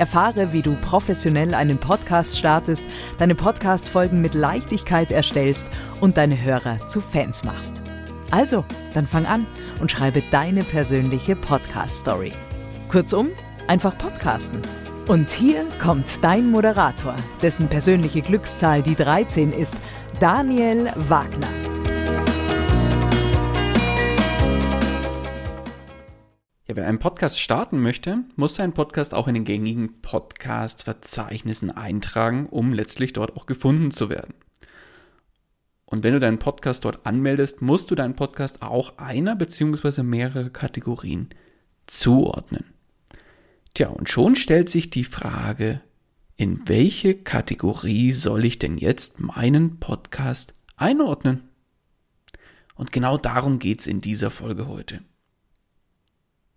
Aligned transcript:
Erfahre, 0.00 0.52
wie 0.52 0.62
du 0.62 0.74
professionell 0.76 1.54
einen 1.54 1.78
Podcast 1.78 2.38
startest, 2.38 2.84
deine 3.18 3.34
Podcast-Folgen 3.34 4.20
mit 4.20 4.34
Leichtigkeit 4.34 5.10
erstellst 5.10 5.68
und 6.00 6.16
deine 6.16 6.42
Hörer 6.42 6.88
zu 6.88 7.00
Fans 7.00 7.44
machst. 7.44 7.80
Also, 8.30 8.64
dann 8.94 9.06
fang 9.06 9.26
an 9.26 9.46
und 9.78 9.90
schreibe 9.90 10.22
deine 10.30 10.64
persönliche 10.64 11.36
Podcast-Story. 11.36 12.32
Kurzum, 12.88 13.28
einfach 13.68 13.96
podcasten. 13.98 14.62
Und 15.06 15.30
hier 15.30 15.66
kommt 15.82 16.24
dein 16.24 16.50
Moderator, 16.50 17.14
dessen 17.42 17.68
persönliche 17.68 18.22
Glückszahl 18.22 18.82
die 18.82 18.94
13 18.94 19.52
ist, 19.52 19.74
Daniel 20.18 20.90
Wagner. 20.96 21.69
Ja, 26.70 26.76
wer 26.76 26.86
einen 26.86 27.00
Podcast 27.00 27.40
starten 27.40 27.80
möchte, 27.80 28.22
muss 28.36 28.54
seinen 28.54 28.74
Podcast 28.74 29.12
auch 29.12 29.26
in 29.26 29.34
den 29.34 29.44
gängigen 29.44 30.00
Podcast-Verzeichnissen 30.02 31.72
eintragen, 31.72 32.46
um 32.46 32.72
letztlich 32.72 33.12
dort 33.12 33.36
auch 33.36 33.46
gefunden 33.46 33.90
zu 33.90 34.08
werden. 34.08 34.34
Und 35.84 36.04
wenn 36.04 36.12
du 36.12 36.20
deinen 36.20 36.38
Podcast 36.38 36.84
dort 36.84 37.04
anmeldest, 37.06 37.60
musst 37.60 37.90
du 37.90 37.96
deinen 37.96 38.14
Podcast 38.14 38.62
auch 38.62 38.98
einer 38.98 39.34
bzw. 39.34 40.04
mehrere 40.04 40.50
Kategorien 40.50 41.30
zuordnen. 41.86 42.66
Tja, 43.74 43.88
und 43.88 44.08
schon 44.08 44.36
stellt 44.36 44.70
sich 44.70 44.90
die 44.90 45.02
Frage, 45.02 45.80
in 46.36 46.68
welche 46.68 47.16
Kategorie 47.16 48.12
soll 48.12 48.44
ich 48.44 48.60
denn 48.60 48.78
jetzt 48.78 49.18
meinen 49.18 49.80
Podcast 49.80 50.54
einordnen? 50.76 51.48
Und 52.76 52.92
genau 52.92 53.18
darum 53.18 53.58
geht 53.58 53.80
es 53.80 53.88
in 53.88 54.00
dieser 54.00 54.30
Folge 54.30 54.68
heute. 54.68 55.02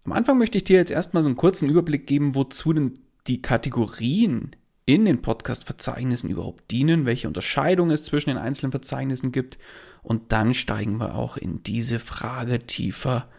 Am 0.06 0.12
Anfang 0.12 0.38
möchte 0.38 0.58
ich 0.58 0.66
dir 0.66 0.78
jetzt 0.78 0.92
erstmal 0.92 1.24
so 1.24 1.30
einen 1.30 1.38
kurzen 1.38 1.70
Überblick 1.70 2.08
geben, 2.08 2.36
wozu 2.36 2.74
denn 2.74 2.94
die 3.28 3.42
Kategorien 3.42 4.56
in 4.86 5.06
den 5.06 5.22
Podcast-Verzeichnissen 5.22 6.30
überhaupt 6.30 6.70
dienen, 6.72 7.06
welche 7.06 7.28
Unterscheidung 7.28 7.90
es 7.90 8.04
zwischen 8.04 8.32
den 8.32 8.38
einzelnen 8.38 8.72
Verzeichnissen 8.72 9.32
gibt 9.32 9.58
und 10.02 10.34
dann 10.34 10.54
steigen 10.54 10.98
wir 10.98 11.16
auch 11.16 11.38
in 11.38 11.64
diese 11.64 12.00
Frage 12.00 12.60
tiefer 12.60 13.30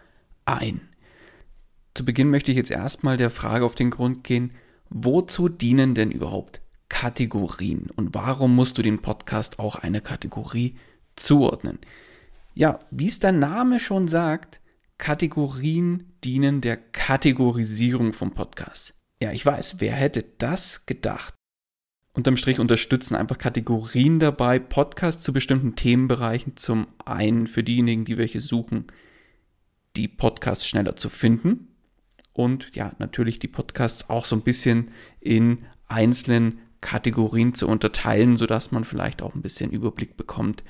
ein. 0.45 0.81
Zu 1.93 2.03
Beginn 2.03 2.31
möchte 2.31 2.49
ich 2.49 2.57
jetzt 2.57 2.71
erstmal 2.71 3.17
der 3.17 3.29
Frage 3.29 3.63
auf 3.63 3.75
den 3.75 3.91
Grund 3.91 4.23
gehen, 4.23 4.51
wozu 4.89 5.49
dienen 5.49 5.93
denn 5.93 6.09
überhaupt 6.09 6.61
Kategorien 6.89 7.91
und 7.95 8.15
warum 8.15 8.55
musst 8.55 8.79
du 8.79 8.81
den 8.81 9.03
Podcast 9.03 9.59
auch 9.59 9.75
einer 9.75 10.01
Kategorie 10.01 10.75
zuordnen? 11.15 11.77
Ja, 12.55 12.79
wie 12.89 13.07
es 13.07 13.19
der 13.19 13.33
Name 13.33 13.79
schon 13.79 14.07
sagt, 14.07 14.59
Kategorien 14.97 16.13
dienen 16.23 16.61
der 16.61 16.77
Kategorisierung 16.77 18.13
vom 18.13 18.33
Podcast. 18.33 18.93
Ja, 19.21 19.31
ich 19.31 19.45
weiß, 19.45 19.79
wer 19.79 19.93
hätte 19.93 20.23
das 20.37 20.85
gedacht? 20.85 21.33
Unterm 22.13 22.37
Strich 22.37 22.59
unterstützen 22.59 23.15
einfach 23.15 23.37
Kategorien 23.37 24.19
dabei, 24.19 24.57
Podcasts 24.57 25.23
zu 25.23 25.33
bestimmten 25.33 25.75
Themenbereichen. 25.75 26.55
Zum 26.55 26.87
einen 27.03 27.47
für 27.47 27.61
diejenigen, 27.61 28.05
die 28.05 28.17
welche 28.17 28.39
suchen, 28.39 28.85
die 29.97 30.07
Podcasts 30.07 30.65
schneller 30.65 30.95
zu 30.95 31.09
finden. 31.09 31.75
Und 32.31 32.73
ja, 32.73 32.93
natürlich 32.97 33.37
die 33.39 33.49
Podcasts 33.49 34.09
auch 34.09 34.23
so 34.23 34.35
ein 34.37 34.43
bisschen 34.43 34.91
in 35.19 35.65
einzelnen 35.87 36.59
Kategorien 36.79 37.53
zu 37.53 37.67
unterteilen, 37.67 38.37
sodass 38.37 38.71
man 38.71 38.85
vielleicht 38.85 39.21
auch 39.21 39.35
ein 39.35 39.41
bisschen 39.41 39.71
Überblick 39.71 40.15
bekommt, 40.15 40.63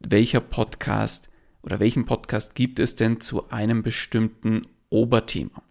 welcher 0.00 0.40
Podcast 0.40 1.29
oder 1.62 1.80
welchen 1.80 2.06
Podcast 2.06 2.54
gibt 2.54 2.78
es 2.78 2.96
denn 2.96 3.20
zu 3.20 3.50
einem 3.50 3.82
bestimmten 3.82 4.62
Oberthema? 4.88 5.62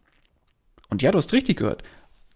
Und 0.89 1.01
ja, 1.01 1.11
du 1.11 1.17
hast 1.17 1.33
richtig 1.33 1.57
gehört. 1.57 1.83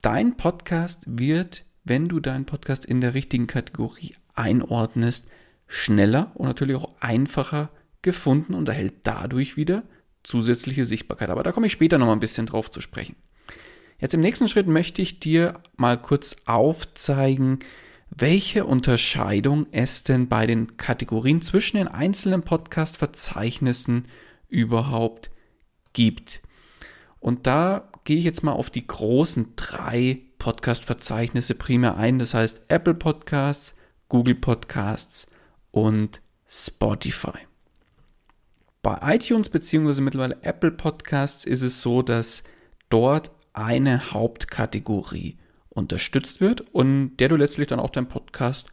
Dein 0.02 0.38
Podcast 0.38 1.04
wird, 1.08 1.66
wenn 1.84 2.08
du 2.08 2.20
deinen 2.20 2.46
Podcast 2.46 2.86
in 2.86 3.02
der 3.02 3.14
richtigen 3.14 3.48
Kategorie 3.48 4.16
einordnest, 4.36 5.28
schneller 5.68 6.32
und 6.36 6.48
natürlich 6.48 6.76
auch 6.76 6.90
einfacher 7.00 7.70
gefunden 8.02 8.54
und 8.54 8.70
erhält 8.70 8.96
dadurch 9.04 9.58
wieder 9.58 9.84
zusätzliche 10.24 10.86
Sichtbarkeit. 10.86 11.30
Aber 11.30 11.44
da 11.44 11.52
komme 11.52 11.68
ich 11.68 11.72
später 11.72 11.98
noch 11.98 12.08
mal 12.08 12.14
ein 12.14 12.20
bisschen 12.20 12.46
drauf 12.46 12.70
zu 12.70 12.82
sprechen. 12.82 13.16
Jetzt 14.00 14.14
im 14.14 14.20
nächsten 14.20 14.48
Schritt 14.48 14.68
möchte 14.68 15.02
ich 15.02 15.20
dir 15.20 15.62
mal 15.78 15.98
kurz 16.02 16.38
aufzeigen, 16.46 17.60
welche 18.16 18.66
Unterscheidung 18.66 19.66
es 19.72 20.04
denn 20.04 20.28
bei 20.28 20.46
den 20.46 20.78
Kategorien 20.78 21.42
zwischen 21.42 21.78
den 21.78 21.88
einzelnen 21.88 22.44
Podcast-Verzeichnissen 22.44 24.08
überhaupt 24.50 25.32
gibt. 25.94 26.42
Und 27.20 27.48
da 27.48 27.90
gehe 28.04 28.18
ich 28.18 28.26
jetzt 28.26 28.44
mal 28.44 28.52
auf 28.52 28.70
die 28.70 28.86
großen 28.86 29.54
drei 29.56 30.22
Podcast-Verzeichnisse 30.38 31.56
primär 31.56 31.98
ein. 31.98 32.20
Das 32.20 32.34
heißt 32.34 32.64
Apple 32.68 32.94
Podcasts, 32.94 33.76
Google 34.10 34.36
Podcasts 34.36 35.28
und 35.72 36.22
Spotify. 36.48 37.40
Bei 38.82 39.16
iTunes 39.16 39.50
bzw. 39.50 40.02
mittlerweile 40.02 40.38
Apple 40.44 40.72
Podcasts 40.72 41.46
ist 41.46 41.62
es 41.62 41.82
so, 41.82 42.02
dass 42.02 42.44
dort 42.90 43.32
eine 43.54 44.12
Hauptkategorie 44.12 45.38
unterstützt 45.74 46.42
wird 46.42 46.62
und 46.74 47.18
der 47.18 47.30
du 47.30 47.36
letztlich 47.36 47.68
dann 47.68 47.80
auch 47.80 47.90
deinen 47.90 48.10
Podcast 48.10 48.72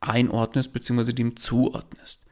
einordnest 0.00 0.72
bzw. 0.72 1.12
dem 1.12 1.36
zuordnest. 1.36 2.24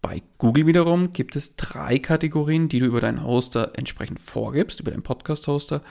Bei 0.00 0.22
Google 0.38 0.66
wiederum 0.66 1.12
gibt 1.12 1.36
es 1.36 1.56
drei 1.56 1.98
Kategorien, 1.98 2.68
die 2.68 2.78
du 2.78 2.86
über 2.86 3.00
deinen 3.00 3.24
Hoster 3.24 3.72
entsprechend 3.76 4.20
vorgibst, 4.20 4.80
über 4.80 4.90
deinen 4.90 5.02
Podcast-Hoster 5.02 5.82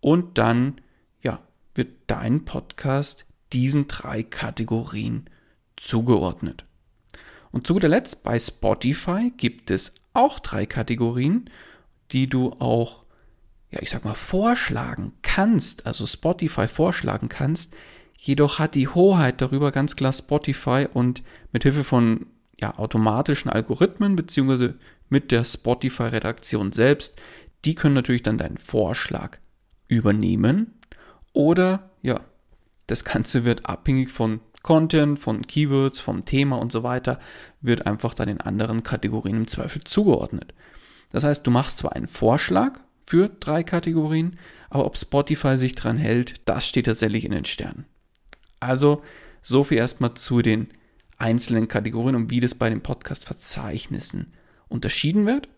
und 0.00 0.38
dann 0.38 0.80
ja, 1.22 1.40
wird 1.74 1.88
dein 2.06 2.44
Podcast 2.44 3.26
diesen 3.52 3.88
drei 3.88 4.22
Kategorien 4.22 5.28
zugeordnet. 5.76 6.64
Und 7.50 7.66
zu 7.66 7.74
guter 7.74 7.88
Letzt 7.88 8.22
bei 8.22 8.38
Spotify 8.38 9.32
gibt 9.36 9.70
es 9.70 9.94
auch 10.12 10.38
drei 10.38 10.66
Kategorien, 10.66 11.50
die 12.12 12.28
du 12.28 12.52
auch 12.58 13.05
ja, 13.76 13.82
ich 13.82 13.90
sag 13.90 14.04
mal, 14.04 14.14
vorschlagen 14.14 15.12
kannst, 15.22 15.86
also 15.86 16.06
Spotify 16.06 16.66
vorschlagen 16.66 17.28
kannst. 17.28 17.74
Jedoch 18.16 18.58
hat 18.58 18.74
die 18.74 18.88
Hoheit 18.88 19.42
darüber 19.42 19.70
ganz 19.70 19.96
klar 19.96 20.12
Spotify 20.12 20.88
und 20.92 21.22
mit 21.52 21.62
Hilfe 21.62 21.84
von 21.84 22.26
ja, 22.58 22.78
automatischen 22.78 23.50
Algorithmen 23.50 24.16
beziehungsweise 24.16 24.78
mit 25.10 25.30
der 25.30 25.44
Spotify-Redaktion 25.44 26.72
selbst, 26.72 27.16
die 27.64 27.74
können 27.74 27.94
natürlich 27.94 28.22
dann 28.22 28.38
deinen 28.38 28.56
Vorschlag 28.56 29.38
übernehmen 29.88 30.80
oder 31.34 31.90
ja, 32.00 32.20
das 32.86 33.04
Ganze 33.04 33.44
wird 33.44 33.68
abhängig 33.68 34.10
von 34.10 34.40
Content, 34.62 35.18
von 35.18 35.46
Keywords, 35.46 36.00
vom 36.00 36.24
Thema 36.24 36.58
und 36.58 36.72
so 36.72 36.82
weiter, 36.82 37.20
wird 37.60 37.86
einfach 37.86 38.14
dann 38.14 38.28
in 38.28 38.40
anderen 38.40 38.82
Kategorien 38.82 39.36
im 39.36 39.46
Zweifel 39.46 39.84
zugeordnet. 39.84 40.54
Das 41.12 41.24
heißt, 41.24 41.46
du 41.46 41.50
machst 41.50 41.78
zwar 41.78 41.92
einen 41.92 42.08
Vorschlag 42.08 42.80
für 43.06 43.28
drei 43.28 43.62
Kategorien, 43.62 44.38
aber 44.68 44.84
ob 44.84 44.96
Spotify 44.98 45.56
sich 45.56 45.74
dran 45.74 45.96
hält, 45.96 46.34
das 46.44 46.66
steht 46.66 46.86
tatsächlich 46.86 47.24
in 47.24 47.32
den 47.32 47.44
Sternen. 47.44 47.86
Also, 48.60 49.02
so 49.42 49.64
viel 49.64 49.78
erstmal 49.78 50.14
zu 50.14 50.42
den 50.42 50.68
einzelnen 51.18 51.68
Kategorien 51.68 52.16
und 52.16 52.30
wie 52.30 52.40
das 52.40 52.54
bei 52.54 52.68
den 52.68 52.82
Podcast-Verzeichnissen 52.82 54.32
unterschieden 54.68 55.24
wird. 55.26 55.48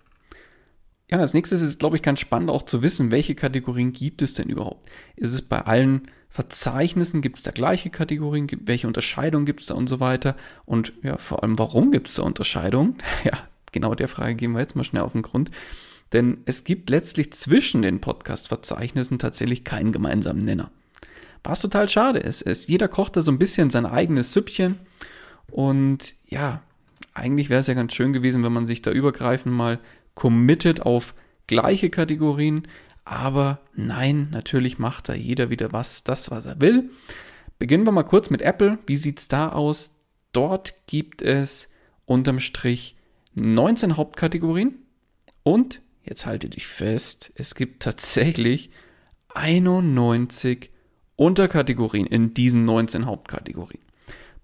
Ja, 1.11 1.19
als 1.19 1.33
nächstes 1.33 1.63
ist 1.63 1.69
es, 1.71 1.79
glaube 1.79 1.97
ich, 1.97 2.03
ganz 2.03 2.21
spannend 2.21 2.51
auch 2.51 2.63
zu 2.63 2.83
wissen, 2.83 3.11
welche 3.11 3.35
Kategorien 3.35 3.93
gibt 3.93 4.21
es 4.21 4.35
denn 4.35 4.51
überhaupt? 4.51 4.91
Ist 5.17 5.33
es 5.33 5.41
bei 5.41 5.63
allen 5.63 6.11
Verzeichnissen, 6.29 7.23
gibt 7.23 7.39
es 7.39 7.43
da 7.43 7.51
gleiche 7.51 7.89
Kategorien, 7.89 8.47
welche 8.65 8.87
Unterscheidungen 8.87 9.47
gibt 9.47 9.63
es 9.63 9.67
da 9.69 9.75
und 9.75 9.89
so 9.89 10.01
weiter? 10.01 10.37
Und 10.67 10.93
ja, 11.03 11.17
vor 11.17 11.43
allem, 11.43 11.59
warum 11.59 11.91
gibt 11.91 12.09
es 12.09 12.15
da 12.17 12.25
Unterscheidungen? 12.25 12.97
Ja, 13.25 13.39
genau 13.73 13.95
der 13.95 14.09
Frage 14.09 14.35
gehen 14.35 14.53
wir 14.53 14.61
jetzt 14.61 14.77
mal 14.77 14.85
schnell 14.85 15.03
auf 15.03 15.13
den 15.13 15.23
Grund. 15.23 15.51
Denn 16.13 16.39
es 16.47 16.65
gibt 16.65 16.91
letztlich 16.91 17.33
zwischen 17.33 17.83
den 17.83 18.01
Podcast-Verzeichnissen 18.01 19.19
tatsächlich 19.19 19.65
keinen 19.65 19.93
gemeinsamen 19.93 20.45
Nenner. 20.45 20.71
Was 21.45 21.61
total 21.61 21.89
schade 21.89 22.19
ist, 22.19 22.43
ist, 22.43 22.69
jeder 22.69 22.89
kocht 22.89 23.17
da 23.17 23.23
so 23.23 23.31
ein 23.31 23.39
bisschen 23.39 23.71
sein 23.71 23.87
eigenes 23.87 24.33
Süppchen. 24.33 24.79
Und 25.51 26.15
ja, 26.29 26.63
eigentlich 27.15 27.49
wäre 27.49 27.61
es 27.61 27.67
ja 27.67 27.75
ganz 27.75 27.95
schön 27.95 28.13
gewesen, 28.13 28.43
wenn 28.45 28.53
man 28.53 28.67
sich 28.67 28.83
da 28.83 28.91
übergreifend 28.91 29.55
mal 29.55 29.79
committed 30.15 30.83
auf 30.83 31.15
gleiche 31.47 31.91
Kategorien. 31.91 32.67
Aber 33.05 33.61
nein, 33.75 34.29
natürlich 34.31 34.79
macht 34.79 35.09
da 35.09 35.15
jeder 35.15 35.51
wieder 35.51 35.73
was, 35.73 36.05
das, 36.05 36.31
was 36.31 36.47
er 36.47 36.61
will. 36.61 36.91
Beginnen 37.59 37.87
wir 37.87 37.93
mal 37.93 38.03
kurz 38.03 38.31
mit 38.31 38.43
Apple. 38.43 38.79
Wie 38.87 38.97
sieht 38.97 39.19
es 39.19 39.29
da 39.29 39.51
aus? 39.51 39.97
Dort 40.33 40.75
gibt 40.87 41.23
es 41.23 41.73
unterm 42.05 42.41
Strich 42.41 42.97
19 43.35 43.97
Hauptkategorien 43.97 44.75
und 45.43 45.81
jetzt 46.09 46.27
halte 46.27 46.49
dich 46.49 46.67
fest, 46.67 47.33
es 47.35 47.55
gibt 47.55 47.83
tatsächlich 47.83 48.71
91 49.35 50.71
Unterkategorien 51.17 52.07
in 52.07 52.35
diesen 52.35 52.65
19 52.65 53.07
Hauptkategorien. 53.07 53.83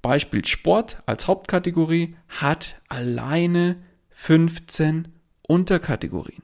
Beispiel 0.03 0.45
Sport 0.45 0.99
als 1.07 1.27
Hauptkategorie 1.27 2.17
hat 2.29 2.81
alleine 2.89 3.77
15 4.11 5.09
Unterkategorien. 5.43 6.43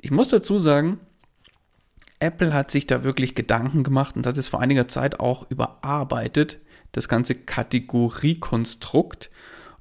Ich 0.00 0.10
muss 0.10 0.28
dazu 0.28 0.58
sagen, 0.58 1.00
Apple 2.20 2.54
hat 2.54 2.70
sich 2.70 2.86
da 2.86 3.02
wirklich 3.02 3.34
Gedanken 3.34 3.82
gemacht 3.82 4.14
und 4.14 4.26
hat 4.26 4.36
es 4.36 4.48
vor 4.48 4.60
einiger 4.60 4.86
Zeit 4.86 5.18
auch 5.18 5.50
überarbeitet, 5.50 6.58
das 6.92 7.08
ganze 7.08 7.34
Kategoriekonstrukt 7.34 9.30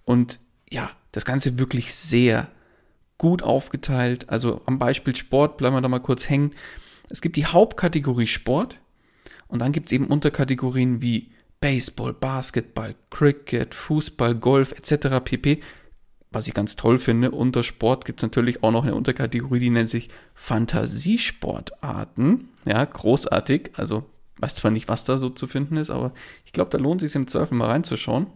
und 0.06 0.40
ja, 0.72 0.90
das 1.12 1.26
Ganze 1.26 1.60
wirklich 1.60 1.94
sehr 1.94 2.50
gut 3.22 3.44
aufgeteilt. 3.44 4.30
Also 4.32 4.62
am 4.66 4.80
Beispiel 4.80 5.16
Sport 5.16 5.58
bleiben 5.58 5.76
wir 5.76 5.82
da 5.82 5.88
mal 5.88 6.00
kurz 6.00 6.28
hängen. 6.28 6.56
Es 7.08 7.22
gibt 7.22 7.36
die 7.36 7.46
Hauptkategorie 7.46 8.26
Sport 8.26 8.80
und 9.48 9.60
dann 9.60 9.72
gibt 9.72 9.86
es 9.86 9.92
eben 9.92 10.08
Unterkategorien 10.08 11.04
wie 11.04 11.30
Baseball, 11.60 12.14
Basketball, 12.14 12.96
Cricket, 13.12 13.76
Fußball, 13.76 14.34
Golf 14.34 14.72
etc. 14.72 15.20
pp 15.24 15.62
was 16.32 16.48
ich 16.48 16.56
ganz 16.56 16.78
toll 16.78 16.98
finde, 16.98 17.30
unter 17.30 17.62
Sport 17.62 18.06
gibt 18.06 18.22
es 18.22 18.24
natürlich 18.24 18.64
auch 18.64 18.72
noch 18.72 18.82
eine 18.84 18.96
Unterkategorie, 18.96 19.60
die 19.60 19.70
nennt 19.70 19.90
sich 19.90 20.10
Fantasiesportarten. 20.34 22.48
Ja, 22.66 22.84
großartig. 22.86 23.72
Also 23.76 24.06
weiß 24.38 24.56
zwar 24.56 24.72
nicht, 24.72 24.88
was 24.88 25.04
da 25.04 25.18
so 25.18 25.30
zu 25.30 25.46
finden 25.46 25.78
ist, 25.78 25.92
aber 25.92 26.14
ich 26.46 26.54
glaube, 26.54 26.72
da 26.72 26.80
lohnt 26.80 27.04
es 27.04 27.12
sich 27.12 27.20
im 27.20 27.28
Zweifel 27.28 27.56
mal 27.56 27.68
reinzuschauen. 27.68 28.28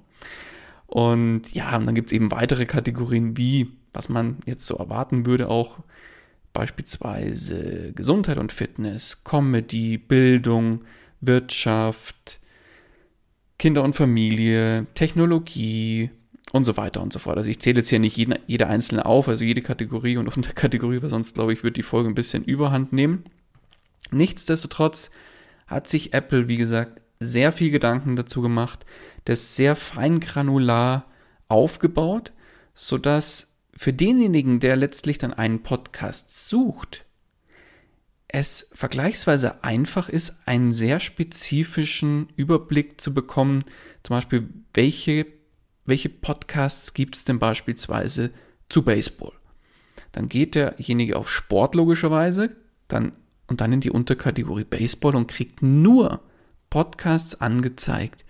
Und 0.88 1.54
ja, 1.54 1.78
und 1.78 1.86
dann 1.86 1.96
gibt 1.96 2.10
es 2.10 2.14
eben 2.14 2.32
weitere 2.32 2.66
Kategorien, 2.66 3.38
wie, 3.38 3.72
was 3.96 4.10
man 4.10 4.38
jetzt 4.46 4.66
so 4.66 4.76
erwarten 4.76 5.26
würde, 5.26 5.50
auch 5.50 5.80
beispielsweise 6.54 7.92
Gesundheit 7.94 8.38
und 8.38 8.52
Fitness, 8.52 9.24
Comedy, 9.24 9.98
Bildung, 9.98 10.86
Wirtschaft, 11.22 12.40
Kinder 13.58 13.84
und 13.84 13.96
Familie, 13.96 14.88
Technologie, 14.94 16.12
und 16.56 16.64
so 16.64 16.78
weiter 16.78 17.02
und 17.02 17.12
so 17.12 17.20
fort. 17.20 17.38
Also 17.38 17.50
ich 17.50 17.60
zähle 17.60 17.80
jetzt 17.80 17.90
hier 17.90 18.00
nicht 18.00 18.16
jeden, 18.16 18.36
jede 18.48 18.68
einzelne 18.68 19.06
auf, 19.06 19.28
also 19.28 19.44
jede 19.44 19.62
Kategorie 19.62 20.16
und 20.16 20.28
Unterkategorie, 20.38 21.02
weil 21.02 21.10
sonst 21.10 21.36
glaube 21.36 21.52
ich, 21.52 21.64
wird 21.64 21.76
die 21.76 21.84
Folge 21.84 22.10
ein 22.10 22.16
bisschen 22.16 22.46
überhand 22.46 22.94
nehmen. 22.94 23.26
Nichtsdestotrotz 24.12 25.12
hat 25.68 25.88
sich 25.88 26.14
Apple, 26.14 26.48
wie 26.48 26.58
gesagt, 26.58 27.02
sehr 27.20 27.52
viel 27.52 27.72
Gedanken 27.72 28.16
dazu 28.16 28.42
gemacht, 28.42 28.86
das 29.26 29.58
sehr 29.58 29.76
feingranular 29.76 31.06
aufgebaut, 31.50 32.32
sodass 32.74 33.55
für 33.78 33.94
denjenigen, 33.94 34.60
der 34.60 34.76
letztlich 34.76 35.18
dann 35.18 35.34
einen 35.34 35.64
Podcast 35.64 36.48
sucht, 36.48 37.06
es 38.28 38.70
vergleichsweise 38.74 39.64
einfach 39.64 40.10
ist, 40.10 40.40
einen 40.46 40.72
sehr 40.72 41.00
spezifischen 41.00 42.30
Überblick 42.36 43.00
zu 43.00 43.14
bekommen, 43.14 43.64
zum 44.04 44.16
Beispiel, 44.16 44.50
welche 44.74 45.28
welche 45.86 46.10
Podcasts 46.10 46.94
gibt 46.94 47.16
es 47.16 47.26
denn 47.26 47.40
beispielsweise 47.40 48.32
zu 48.70 48.84
Baseball? 48.84 49.34
Dann 50.12 50.30
geht 50.30 50.56
derjenige 50.56 51.16
auf 51.16 51.30
Sport 51.30 51.76
logischerweise 51.76 52.56
dann, 52.88 53.14
und 53.48 53.62
dann 53.62 53.72
in 53.72 53.82
die 53.82 53.92
Unterkategorie 53.92 54.64
Baseball 54.64 55.16
und 55.16 55.28
kriegt 55.28 55.62
nur 55.62 56.22
Podcasts 56.70 57.40
angezeigt, 57.40 58.26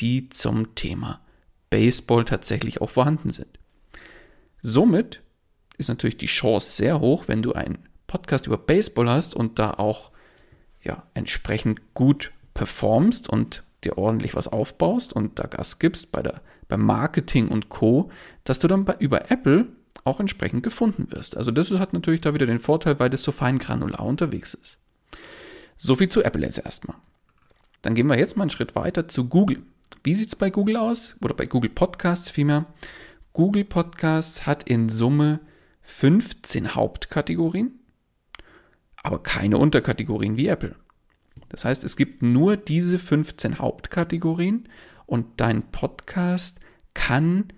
die 0.00 0.30
zum 0.30 0.74
Thema 0.74 1.20
Baseball 1.68 2.24
tatsächlich 2.24 2.80
auch 2.80 2.90
vorhanden 2.90 3.30
sind. 3.30 3.58
Somit 4.66 5.20
ist 5.76 5.90
natürlich 5.90 6.16
die 6.16 6.24
Chance 6.24 6.76
sehr 6.76 6.98
hoch, 6.98 7.24
wenn 7.26 7.42
du 7.42 7.52
einen 7.52 7.80
Podcast 8.06 8.46
über 8.46 8.56
Baseball 8.56 9.10
hast 9.10 9.34
und 9.34 9.58
da 9.58 9.72
auch 9.72 10.10
ja, 10.82 11.02
entsprechend 11.12 11.92
gut 11.92 12.32
performst 12.54 13.28
und 13.28 13.62
dir 13.84 13.98
ordentlich 13.98 14.34
was 14.34 14.48
aufbaust 14.48 15.12
und 15.12 15.38
da 15.38 15.48
Gas 15.48 15.80
gibst 15.80 16.12
bei 16.12 16.22
der 16.22 16.40
beim 16.68 16.80
Marketing 16.80 17.48
und 17.48 17.68
Co., 17.68 18.10
dass 18.44 18.58
du 18.58 18.66
dann 18.66 18.86
bei, 18.86 18.96
über 19.00 19.30
Apple 19.30 19.66
auch 20.02 20.18
entsprechend 20.18 20.62
gefunden 20.62 21.08
wirst. 21.10 21.36
Also 21.36 21.50
das 21.50 21.70
hat 21.72 21.92
natürlich 21.92 22.22
da 22.22 22.32
wieder 22.32 22.46
den 22.46 22.58
Vorteil, 22.58 22.98
weil 22.98 23.10
das 23.10 23.22
so 23.22 23.32
fein 23.32 23.58
granular 23.58 24.06
unterwegs 24.06 24.54
ist. 24.54 24.78
So 25.76 25.94
viel 25.94 26.08
zu 26.08 26.24
Apple 26.24 26.40
jetzt 26.40 26.64
erstmal. 26.64 26.96
Dann 27.82 27.94
gehen 27.94 28.06
wir 28.06 28.18
jetzt 28.18 28.38
mal 28.38 28.44
einen 28.44 28.50
Schritt 28.50 28.74
weiter 28.74 29.08
zu 29.08 29.28
Google. 29.28 29.62
Wie 30.04 30.14
sieht 30.14 30.28
es 30.28 30.36
bei 30.36 30.48
Google 30.48 30.78
aus? 30.78 31.16
Oder 31.20 31.34
bei 31.34 31.44
Google 31.44 31.68
Podcasts 31.68 32.30
vielmehr. 32.30 32.64
Google 33.34 33.64
Podcasts 33.64 34.46
hat 34.46 34.62
in 34.62 34.88
Summe 34.88 35.40
15 35.82 36.76
Hauptkategorien, 36.76 37.80
aber 39.02 39.24
keine 39.24 39.58
Unterkategorien 39.58 40.36
wie 40.36 40.46
Apple. 40.46 40.76
Das 41.48 41.64
heißt, 41.64 41.82
es 41.82 41.96
gibt 41.96 42.22
nur 42.22 42.56
diese 42.56 42.96
15 42.96 43.58
Hauptkategorien 43.58 44.68
und 45.06 45.40
dein 45.40 45.64
Podcast 45.72 46.60
kann 46.94 47.52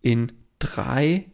in 0.00 0.32
drei 0.58 1.26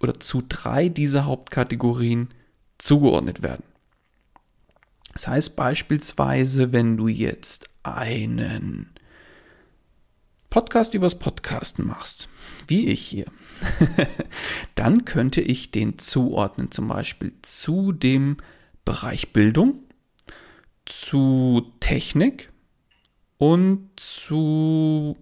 oder 0.00 0.18
zu 0.18 0.42
drei 0.48 0.88
dieser 0.88 1.24
Hauptkategorien 1.24 2.34
zugeordnet 2.78 3.44
werden. 3.44 3.62
Das 5.12 5.28
heißt 5.28 5.54
beispielsweise, 5.54 6.72
wenn 6.72 6.96
du 6.96 7.06
jetzt 7.06 7.70
einen 7.84 8.90
Podcast 10.56 10.94
übers 10.94 11.18
Podcasten 11.18 11.86
machst, 11.86 12.28
wie 12.66 12.86
ich 12.86 13.02
hier, 13.06 13.26
dann 14.74 15.04
könnte 15.04 15.42
ich 15.42 15.70
den 15.70 15.98
zuordnen, 15.98 16.70
zum 16.70 16.88
Beispiel 16.88 17.34
zu 17.42 17.92
dem 17.92 18.38
Bereich 18.82 19.34
Bildung, 19.34 19.80
zu 20.86 21.72
Technik, 21.80 22.50
und 23.36 23.90
zu, 23.96 25.18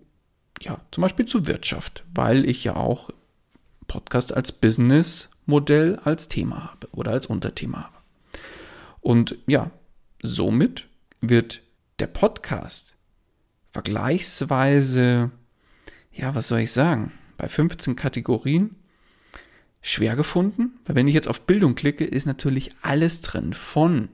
ja, 0.62 0.80
zum 0.92 1.02
Beispiel 1.02 1.26
zu 1.26 1.48
Wirtschaft, 1.48 2.04
weil 2.14 2.48
ich 2.48 2.62
ja 2.62 2.76
auch 2.76 3.10
Podcast 3.88 4.32
als 4.32 4.52
Business-Modell 4.52 5.96
als 5.96 6.28
Thema 6.28 6.70
habe 6.70 6.86
oder 6.92 7.10
als 7.10 7.26
Unterthema 7.26 7.82
habe. 7.82 7.96
Und 9.00 9.36
ja, 9.48 9.72
somit 10.22 10.86
wird 11.20 11.60
der 11.98 12.06
Podcast 12.06 12.93
vergleichsweise, 13.74 15.32
ja, 16.12 16.34
was 16.36 16.46
soll 16.46 16.60
ich 16.60 16.70
sagen, 16.70 17.10
bei 17.36 17.48
15 17.48 17.96
Kategorien 17.96 18.76
schwer 19.82 20.14
gefunden, 20.14 20.78
weil 20.84 20.94
wenn 20.94 21.08
ich 21.08 21.14
jetzt 21.14 21.26
auf 21.26 21.44
Bildung 21.44 21.74
klicke, 21.74 22.04
ist 22.04 22.24
natürlich 22.24 22.70
alles 22.82 23.20
drin 23.20 23.52
von 23.52 24.10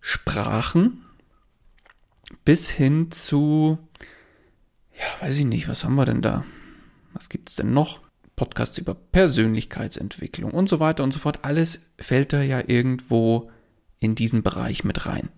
Sprachen, 0.00 1.04
bis 2.44 2.70
hin 2.70 3.10
zu, 3.10 3.78
ja, 4.94 5.26
weiß 5.26 5.38
ich 5.38 5.44
nicht, 5.44 5.66
was 5.66 5.82
haben 5.82 5.96
wir 5.96 6.04
denn 6.04 6.22
da? 6.22 6.44
Was 7.14 7.28
gibt 7.28 7.48
es 7.48 7.56
denn 7.56 7.72
noch? 7.72 8.00
Podcasts 8.36 8.78
über 8.78 8.94
Persönlichkeitsentwicklung 8.94 10.52
und 10.52 10.68
so 10.68 10.78
weiter 10.78 11.02
und 11.02 11.10
so 11.10 11.18
fort. 11.18 11.40
Alles 11.42 11.80
fällt 11.98 12.32
da 12.32 12.42
ja 12.42 12.62
irgendwo 12.64 13.50
in 13.98 14.14
diesen 14.14 14.44
Bereich 14.44 14.84
mit 14.84 15.06
rein. 15.06 15.30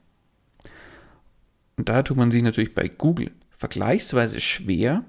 Und 1.79 1.89
da 1.89 2.03
tut 2.03 2.17
man 2.17 2.31
sich 2.31 2.43
natürlich 2.43 2.75
bei 2.75 2.89
Google 2.89 3.31
vergleichsweise 3.57 4.41
schwer, 4.41 5.05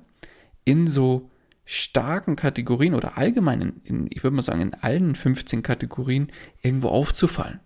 in 0.65 0.87
so 0.87 1.29
starken 1.65 2.35
Kategorien 2.35 2.93
oder 2.93 3.17
allgemein, 3.17 3.81
in, 3.83 4.07
ich 4.11 4.23
würde 4.23 4.35
mal 4.35 4.43
sagen, 4.43 4.61
in 4.61 4.73
allen 4.75 5.15
15 5.15 5.63
Kategorien 5.63 6.31
irgendwo 6.61 6.89
aufzufallen. 6.89 7.59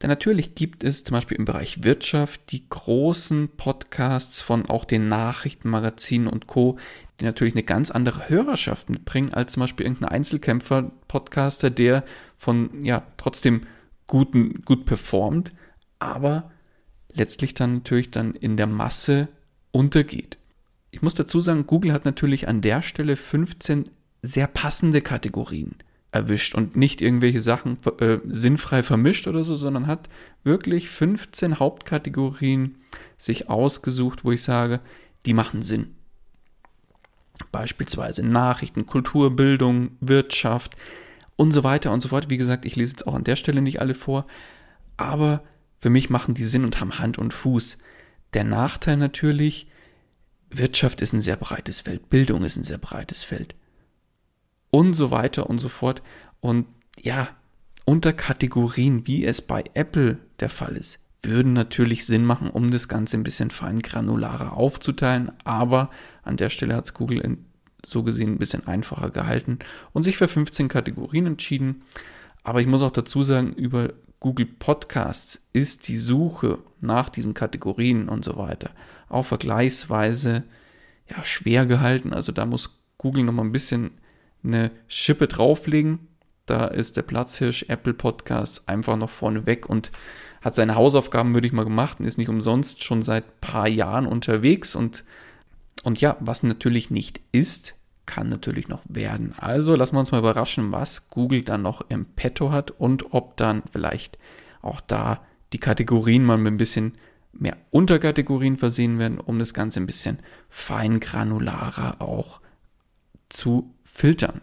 Denn 0.00 0.10
natürlich 0.10 0.54
gibt 0.54 0.84
es 0.84 1.02
zum 1.02 1.16
Beispiel 1.16 1.36
im 1.36 1.44
Bereich 1.44 1.82
Wirtschaft 1.82 2.52
die 2.52 2.68
großen 2.68 3.56
Podcasts 3.56 4.40
von 4.40 4.68
auch 4.70 4.84
den 4.84 5.08
Nachrichtenmagazinen 5.08 6.28
und 6.28 6.46
Co., 6.46 6.78
die 7.18 7.24
natürlich 7.24 7.54
eine 7.54 7.64
ganz 7.64 7.90
andere 7.90 8.28
Hörerschaft 8.28 8.90
mitbringen 8.90 9.34
als 9.34 9.54
zum 9.54 9.62
Beispiel 9.62 9.86
irgendein 9.86 10.10
Einzelkämpfer-Podcaster, 10.10 11.70
der 11.70 12.04
von, 12.36 12.84
ja, 12.84 13.02
trotzdem 13.16 13.62
guten, 14.06 14.62
gut 14.62 14.86
performt, 14.86 15.52
aber 15.98 16.52
letztlich 17.18 17.54
dann 17.54 17.74
natürlich 17.74 18.10
dann 18.10 18.34
in 18.34 18.56
der 18.56 18.66
Masse 18.66 19.28
untergeht. 19.72 20.38
Ich 20.90 21.02
muss 21.02 21.14
dazu 21.14 21.40
sagen, 21.40 21.66
Google 21.66 21.92
hat 21.92 22.04
natürlich 22.04 22.48
an 22.48 22.60
der 22.60 22.82
Stelle 22.82 23.16
15 23.16 23.84
sehr 24.22 24.46
passende 24.46 25.00
Kategorien 25.00 25.76
erwischt 26.10 26.54
und 26.54 26.76
nicht 26.76 27.00
irgendwelche 27.02 27.42
Sachen 27.42 27.78
äh, 28.00 28.18
sinnfrei 28.26 28.82
vermischt 28.82 29.26
oder 29.26 29.44
so, 29.44 29.56
sondern 29.56 29.86
hat 29.86 30.08
wirklich 30.42 30.88
15 30.88 31.58
Hauptkategorien 31.58 32.76
sich 33.18 33.50
ausgesucht, 33.50 34.24
wo 34.24 34.32
ich 34.32 34.42
sage, 34.42 34.80
die 35.26 35.34
machen 35.34 35.62
Sinn. 35.62 35.94
Beispielsweise 37.52 38.26
Nachrichten, 38.26 38.86
Kultur, 38.86 39.36
Bildung, 39.36 39.90
Wirtschaft 40.00 40.76
und 41.36 41.52
so 41.52 41.62
weiter 41.62 41.92
und 41.92 42.00
so 42.00 42.08
fort. 42.08 42.30
Wie 42.30 42.38
gesagt, 42.38 42.64
ich 42.64 42.74
lese 42.74 42.92
jetzt 42.92 43.06
auch 43.06 43.14
an 43.14 43.24
der 43.24 43.36
Stelle 43.36 43.60
nicht 43.60 43.80
alle 43.80 43.94
vor, 43.94 44.26
aber 44.96 45.42
für 45.78 45.90
mich 45.90 46.10
machen 46.10 46.34
die 46.34 46.44
Sinn 46.44 46.64
und 46.64 46.80
haben 46.80 46.98
Hand 46.98 47.18
und 47.18 47.32
Fuß. 47.32 47.78
Der 48.34 48.44
Nachteil 48.44 48.96
natürlich, 48.96 49.68
Wirtschaft 50.50 51.00
ist 51.00 51.12
ein 51.12 51.20
sehr 51.20 51.36
breites 51.36 51.82
Feld, 51.82 52.10
Bildung 52.10 52.42
ist 52.42 52.56
ein 52.56 52.64
sehr 52.64 52.78
breites 52.78 53.24
Feld 53.24 53.54
und 54.70 54.94
so 54.94 55.10
weiter 55.10 55.48
und 55.48 55.58
so 55.58 55.68
fort. 55.68 56.02
Und 56.40 56.66
ja, 57.00 57.28
Unterkategorien, 57.84 59.06
wie 59.06 59.24
es 59.24 59.42
bei 59.42 59.64
Apple 59.74 60.18
der 60.40 60.50
Fall 60.50 60.76
ist, 60.76 61.00
würden 61.22 61.52
natürlich 61.52 62.06
Sinn 62.06 62.24
machen, 62.24 62.50
um 62.50 62.70
das 62.70 62.88
Ganze 62.88 63.16
ein 63.16 63.24
bisschen 63.24 63.50
fein 63.50 63.80
granularer 63.80 64.52
aufzuteilen. 64.56 65.32
Aber 65.44 65.90
an 66.22 66.36
der 66.36 66.50
Stelle 66.50 66.76
hat 66.76 66.84
es 66.84 66.94
Google 66.94 67.20
in, 67.20 67.46
so 67.84 68.02
gesehen 68.02 68.32
ein 68.32 68.38
bisschen 68.38 68.66
einfacher 68.66 69.10
gehalten 69.10 69.58
und 69.92 70.04
sich 70.04 70.16
für 70.16 70.28
15 70.28 70.68
Kategorien 70.68 71.26
entschieden. 71.26 71.78
Aber 72.44 72.60
ich 72.60 72.66
muss 72.66 72.82
auch 72.82 72.90
dazu 72.90 73.22
sagen, 73.22 73.52
über 73.52 73.92
Google 74.20 74.46
Podcasts 74.46 75.48
ist 75.52 75.88
die 75.88 75.96
Suche 75.96 76.58
nach 76.80 77.08
diesen 77.08 77.34
Kategorien 77.34 78.08
und 78.08 78.24
so 78.24 78.36
weiter 78.36 78.70
auch 79.08 79.24
vergleichsweise 79.24 80.44
ja, 81.08 81.24
schwer 81.24 81.66
gehalten. 81.66 82.12
Also 82.12 82.32
da 82.32 82.46
muss 82.46 82.78
Google 82.98 83.24
noch 83.24 83.32
mal 83.32 83.44
ein 83.44 83.52
bisschen 83.52 83.92
eine 84.44 84.70
Schippe 84.86 85.28
drauflegen. 85.28 86.06
Da 86.46 86.66
ist 86.66 86.96
der 86.96 87.02
Platzhirsch 87.02 87.64
Apple 87.68 87.94
Podcasts 87.94 88.68
einfach 88.68 88.96
noch 88.96 89.10
vorne 89.10 89.46
weg 89.46 89.68
und 89.68 89.92
hat 90.40 90.54
seine 90.54 90.76
Hausaufgaben, 90.76 91.34
würde 91.34 91.46
ich 91.46 91.52
mal 91.52 91.64
gemacht 91.64 92.00
und 92.00 92.06
ist 92.06 92.18
nicht 92.18 92.28
umsonst 92.28 92.84
schon 92.84 93.02
seit 93.02 93.40
paar 93.40 93.68
Jahren 93.68 94.06
unterwegs 94.06 94.74
und, 94.74 95.04
und 95.82 96.00
ja, 96.00 96.16
was 96.20 96.42
natürlich 96.42 96.90
nicht 96.90 97.20
ist, 97.32 97.74
kann 98.08 98.30
natürlich 98.30 98.68
noch 98.68 98.82
werden. 98.88 99.34
Also 99.36 99.76
lassen 99.76 99.94
wir 99.94 100.00
uns 100.00 100.12
mal 100.12 100.18
überraschen, 100.18 100.72
was 100.72 101.10
Google 101.10 101.42
dann 101.42 101.60
noch 101.60 101.82
im 101.90 102.06
Petto 102.06 102.50
hat 102.50 102.70
und 102.70 103.12
ob 103.12 103.36
dann 103.36 103.62
vielleicht 103.70 104.18
auch 104.62 104.80
da 104.80 105.20
die 105.52 105.60
Kategorien 105.60 106.24
mal 106.24 106.38
mit 106.38 106.54
ein 106.54 106.56
bisschen 106.56 106.96
mehr 107.32 107.58
Unterkategorien 107.70 108.56
versehen 108.56 108.98
werden, 108.98 109.20
um 109.20 109.38
das 109.38 109.52
Ganze 109.52 109.78
ein 109.78 109.86
bisschen 109.86 110.20
feingranularer 110.48 112.00
auch 112.00 112.40
zu 113.28 113.74
filtern. 113.84 114.40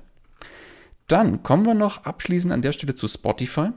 Dann 1.08 1.42
kommen 1.42 1.66
wir 1.66 1.74
noch 1.74 2.06
abschließend 2.06 2.54
an 2.54 2.62
der 2.62 2.72
Stelle 2.72 2.94
zu 2.94 3.08
Spotify. 3.08 3.70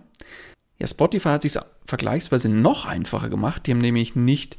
Ja, 0.78 0.86
Spotify 0.86 1.30
hat 1.30 1.42
sich 1.42 1.58
vergleichsweise 1.86 2.50
noch 2.50 2.84
einfacher 2.84 3.30
gemacht. 3.30 3.66
Die 3.66 3.70
haben 3.70 3.78
nämlich 3.78 4.14
nicht 4.14 4.58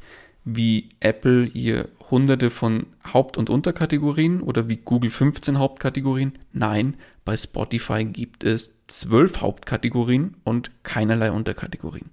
wie 0.56 0.88
Apple 1.00 1.44
hier 1.44 1.88
hunderte 2.10 2.50
von 2.50 2.86
Haupt- 3.12 3.38
und 3.38 3.50
Unterkategorien 3.50 4.40
oder 4.40 4.68
wie 4.68 4.78
Google 4.78 5.10
15 5.10 5.58
Hauptkategorien. 5.58 6.38
Nein, 6.52 6.96
bei 7.24 7.36
Spotify 7.36 8.04
gibt 8.04 8.44
es 8.44 8.78
zwölf 8.86 9.40
Hauptkategorien 9.40 10.36
und 10.44 10.70
keinerlei 10.82 11.30
Unterkategorien. 11.30 12.10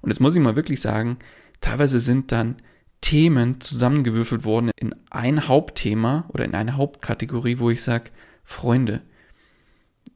Und 0.00 0.10
jetzt 0.10 0.20
muss 0.20 0.34
ich 0.34 0.42
mal 0.42 0.56
wirklich 0.56 0.80
sagen, 0.80 1.18
teilweise 1.60 2.00
sind 2.00 2.32
dann 2.32 2.56
Themen 3.00 3.60
zusammengewürfelt 3.60 4.44
worden 4.44 4.70
in 4.76 4.94
ein 5.10 5.46
Hauptthema 5.46 6.24
oder 6.28 6.44
in 6.44 6.54
eine 6.54 6.76
Hauptkategorie, 6.76 7.58
wo 7.58 7.70
ich 7.70 7.82
sage, 7.82 8.10
Freunde, 8.42 9.02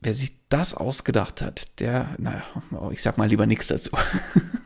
wer 0.00 0.14
sich 0.14 0.36
das 0.48 0.74
ausgedacht 0.74 1.42
hat, 1.42 1.78
der, 1.78 2.16
naja, 2.18 2.42
ich 2.90 3.02
sag 3.02 3.18
mal 3.18 3.28
lieber 3.28 3.46
nichts 3.46 3.68
dazu. 3.68 3.92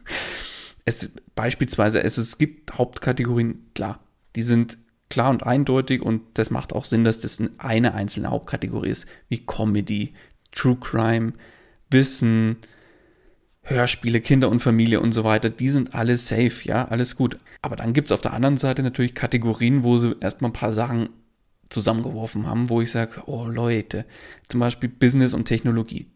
es 0.86 1.12
beispielsweise, 1.36 2.02
es, 2.02 2.18
es 2.18 2.38
gibt 2.38 2.76
Hauptkategorien, 2.76 3.70
klar, 3.74 4.00
die 4.34 4.42
sind 4.42 4.78
klar 5.08 5.30
und 5.30 5.44
eindeutig 5.44 6.02
und 6.02 6.22
das 6.34 6.50
macht 6.50 6.72
auch 6.72 6.84
Sinn, 6.84 7.04
dass 7.04 7.20
das 7.20 7.40
eine 7.58 7.94
einzelne 7.94 8.30
Hauptkategorie 8.30 8.90
ist, 8.90 9.06
wie 9.28 9.46
Comedy, 9.46 10.14
True 10.50 10.76
Crime, 10.80 11.34
Wissen, 11.90 12.56
Hörspiele, 13.62 14.20
Kinder 14.20 14.48
und 14.48 14.60
Familie 14.60 15.00
und 15.00 15.12
so 15.12 15.22
weiter, 15.22 15.50
die 15.50 15.68
sind 15.68 15.94
alle 15.94 16.18
safe, 16.18 16.64
ja, 16.64 16.88
alles 16.88 17.16
gut. 17.16 17.38
Aber 17.62 17.76
dann 17.76 17.92
gibt 17.92 18.08
es 18.08 18.12
auf 18.12 18.20
der 18.20 18.32
anderen 18.32 18.56
Seite 18.56 18.82
natürlich 18.82 19.14
Kategorien, 19.14 19.84
wo 19.84 19.98
sie 19.98 20.16
erstmal 20.20 20.50
ein 20.50 20.54
paar 20.54 20.72
Sachen 20.72 21.10
zusammengeworfen 21.68 22.46
haben, 22.46 22.70
wo 22.70 22.80
ich 22.80 22.92
sage, 22.92 23.22
oh 23.26 23.46
Leute, 23.46 24.06
zum 24.48 24.60
Beispiel 24.60 24.88
Business 24.88 25.34
und 25.34 25.46
Technologie. 25.46 26.06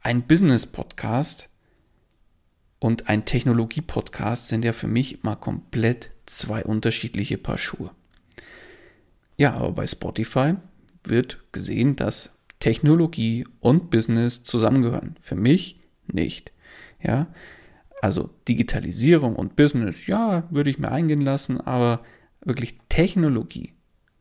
Ein 0.00 0.22
Business-Podcast 0.22 1.50
und 2.86 3.08
ein 3.08 3.24
Technologie-Podcast 3.24 4.46
sind 4.46 4.64
ja 4.64 4.72
für 4.72 4.86
mich 4.86 5.24
mal 5.24 5.34
komplett 5.34 6.12
zwei 6.24 6.64
unterschiedliche 6.64 7.36
Paar 7.36 7.58
Schuhe. 7.58 7.90
Ja, 9.36 9.54
aber 9.54 9.72
bei 9.72 9.88
Spotify 9.88 10.54
wird 11.02 11.40
gesehen, 11.50 11.96
dass 11.96 12.38
Technologie 12.60 13.44
und 13.58 13.90
Business 13.90 14.44
zusammengehören. 14.44 15.16
Für 15.20 15.34
mich 15.34 15.80
nicht. 16.06 16.52
Ja, 17.02 17.26
also 18.02 18.30
Digitalisierung 18.46 19.34
und 19.34 19.56
Business, 19.56 20.06
ja, 20.06 20.44
würde 20.50 20.70
ich 20.70 20.78
mir 20.78 20.92
eingehen 20.92 21.22
lassen, 21.22 21.60
aber 21.60 22.04
wirklich 22.44 22.78
Technologie. 22.88 23.72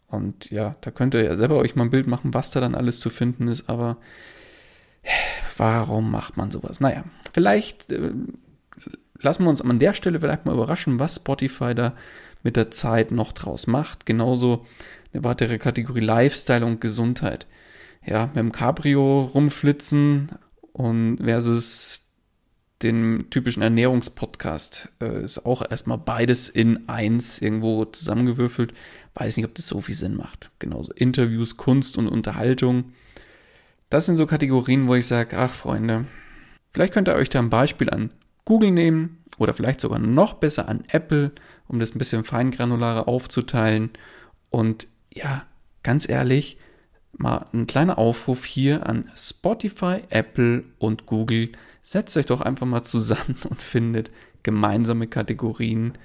Und 0.08 0.50
ja, 0.50 0.76
da 0.82 0.90
könnt 0.90 1.14
ihr 1.14 1.24
ja 1.24 1.38
selber 1.38 1.58
euch 1.58 1.76
mal 1.76 1.84
ein 1.84 1.92
Bild 1.92 2.08
machen, 2.08 2.34
was 2.34 2.50
da 2.50 2.62
dann 2.62 2.74
alles 2.74 3.00
zu 3.00 3.12
finden 3.12 3.48
ist, 3.48 3.70
aber 3.70 3.98
warum 5.56 6.10
macht 6.10 6.36
man 6.36 6.50
sowas? 6.50 6.80
Naja, 6.80 7.04
vielleicht 7.32 7.92
äh, 7.92 8.12
lassen 9.22 9.44
wir 9.44 9.50
uns 9.50 9.62
an 9.62 9.80
der 9.80 9.94
Stelle 9.94 10.20
vielleicht 10.20 10.46
mal 10.46 10.54
überraschen, 10.54 11.00
was 11.00 11.16
Spotify 11.16 11.74
da 11.76 11.94
mit 12.44 12.56
der 12.56 12.72
Zeit 12.72 13.12
noch 13.12 13.32
draus 13.32 13.68
macht. 13.68 14.06
Genauso 14.06 14.66
eine 15.14 15.24
weitere 15.24 15.58
Kategorie 15.58 16.02
Lifestyle 16.02 16.66
und 16.66 16.82
Gesundheit. 16.82 17.48
Ja, 18.06 18.28
mit 18.28 18.38
dem 18.38 18.52
Cabrio 18.52 19.24
rumflitzen 19.34 20.30
und 20.74 21.18
versus 21.24 22.04
den 22.84 23.30
typischen 23.32 23.64
Ernährungspodcast. 23.64 24.90
Äh, 25.02 25.24
ist 25.24 25.46
auch 25.46 25.64
erstmal 25.68 25.98
beides 25.98 26.50
in 26.50 26.88
eins 26.88 27.42
irgendwo 27.42 27.86
zusammengewürfelt. 27.86 28.74
Weiß 29.16 29.38
nicht, 29.38 29.46
ob 29.46 29.56
das 29.56 29.68
so 29.68 29.82
viel 29.82 29.96
Sinn 29.96 30.16
macht. 30.16 30.52
Genauso 30.60 30.92
Interviews, 30.92 31.58
Kunst 31.58 31.98
und 31.98 32.08
Unterhaltung. 32.08 32.92
Das 33.90 34.06
sind 34.06 34.18
so 34.18 34.28
Kategorien, 34.28 34.88
wo 34.88 34.96
ich 34.96 35.08
sage, 35.08 35.38
ach 35.38 35.52
Freunde, 35.52 36.06
vielleicht 36.74 36.94
könnt 36.94 37.08
ihr 37.08 37.16
euch 37.16 37.30
da 37.30 37.40
ein 37.40 37.50
Beispiel 37.50 37.90
an 37.90 38.12
Google 38.46 38.72
nehmen 38.72 39.24
oder 39.38 39.54
vielleicht 39.54 39.82
sogar 39.82 40.00
noch 40.00 40.36
besser 40.36 40.70
an 40.70 40.84
Apple, 40.88 41.32
um 41.68 41.80
das 41.80 41.94
ein 41.94 41.98
bisschen 41.98 42.24
feingranularer 42.24 43.08
aufzuteilen. 43.08 43.92
Und 44.50 44.88
ja, 45.14 45.46
ganz 45.84 46.08
ehrlich, 46.08 46.58
mal 47.18 47.46
ein 47.54 47.68
kleiner 47.68 47.98
Aufruf 47.98 48.46
hier 48.46 48.88
an 48.88 49.12
Spotify, 49.16 50.04
Apple 50.10 50.64
und 50.78 51.06
Google 51.06 51.52
setzt 51.82 52.18
euch 52.18 52.26
doch 52.26 52.42
einfach 52.42 52.66
mal 52.66 52.84
zusammen 52.84 53.38
und 53.50 53.62
findet 53.62 54.12
gemeinsame 54.44 55.08
Kategorien 55.08 55.98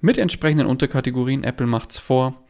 mit 0.00 0.18
entsprechenden 0.18 0.66
Unterkategorien. 0.66 1.44
Apple 1.44 1.66
macht's 1.66 1.98
vor, 1.98 2.42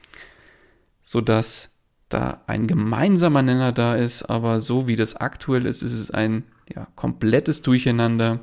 sodass 1.03 1.71
da 2.09 2.43
ein 2.47 2.67
gemeinsamer 2.67 3.43
Nenner 3.43 3.73
da 3.73 3.95
ist, 3.95 4.25
aber 4.25 4.61
so 4.61 4.87
wie 4.89 4.97
das 4.97 5.17
aktuell 5.17 5.67
ist, 5.67 5.83
ist 5.83 5.93
es 5.93 6.11
ein 6.11 6.45
ja, 6.75 6.87
komplettes 6.95 7.63
Durcheinander. 7.63 8.41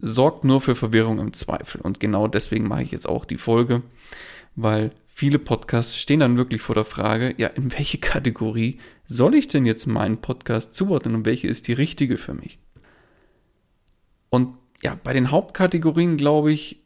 Sorgt 0.00 0.44
nur 0.44 0.60
für 0.60 0.74
Verwirrung 0.74 1.18
im 1.18 1.32
Zweifel. 1.32 1.80
Und 1.80 2.00
genau 2.00 2.26
deswegen 2.26 2.66
mache 2.66 2.82
ich 2.82 2.90
jetzt 2.90 3.08
auch 3.08 3.24
die 3.24 3.36
Folge, 3.36 3.82
weil 4.56 4.92
viele 5.06 5.38
Podcasts 5.38 5.96
stehen 5.96 6.20
dann 6.20 6.38
wirklich 6.38 6.62
vor 6.62 6.74
der 6.74 6.84
Frage, 6.84 7.34
ja, 7.36 7.48
in 7.48 7.72
welche 7.72 7.98
Kategorie 7.98 8.78
soll 9.06 9.34
ich 9.34 9.48
denn 9.48 9.66
jetzt 9.66 9.86
meinen 9.86 10.18
Podcast 10.18 10.74
zuordnen 10.74 11.14
und 11.14 11.26
welche 11.26 11.48
ist 11.48 11.68
die 11.68 11.72
richtige 11.72 12.16
für 12.16 12.34
mich? 12.34 12.58
Und 14.30 14.56
ja, 14.82 14.98
bei 15.02 15.12
den 15.12 15.30
Hauptkategorien, 15.30 16.16
glaube 16.16 16.52
ich, 16.52 16.80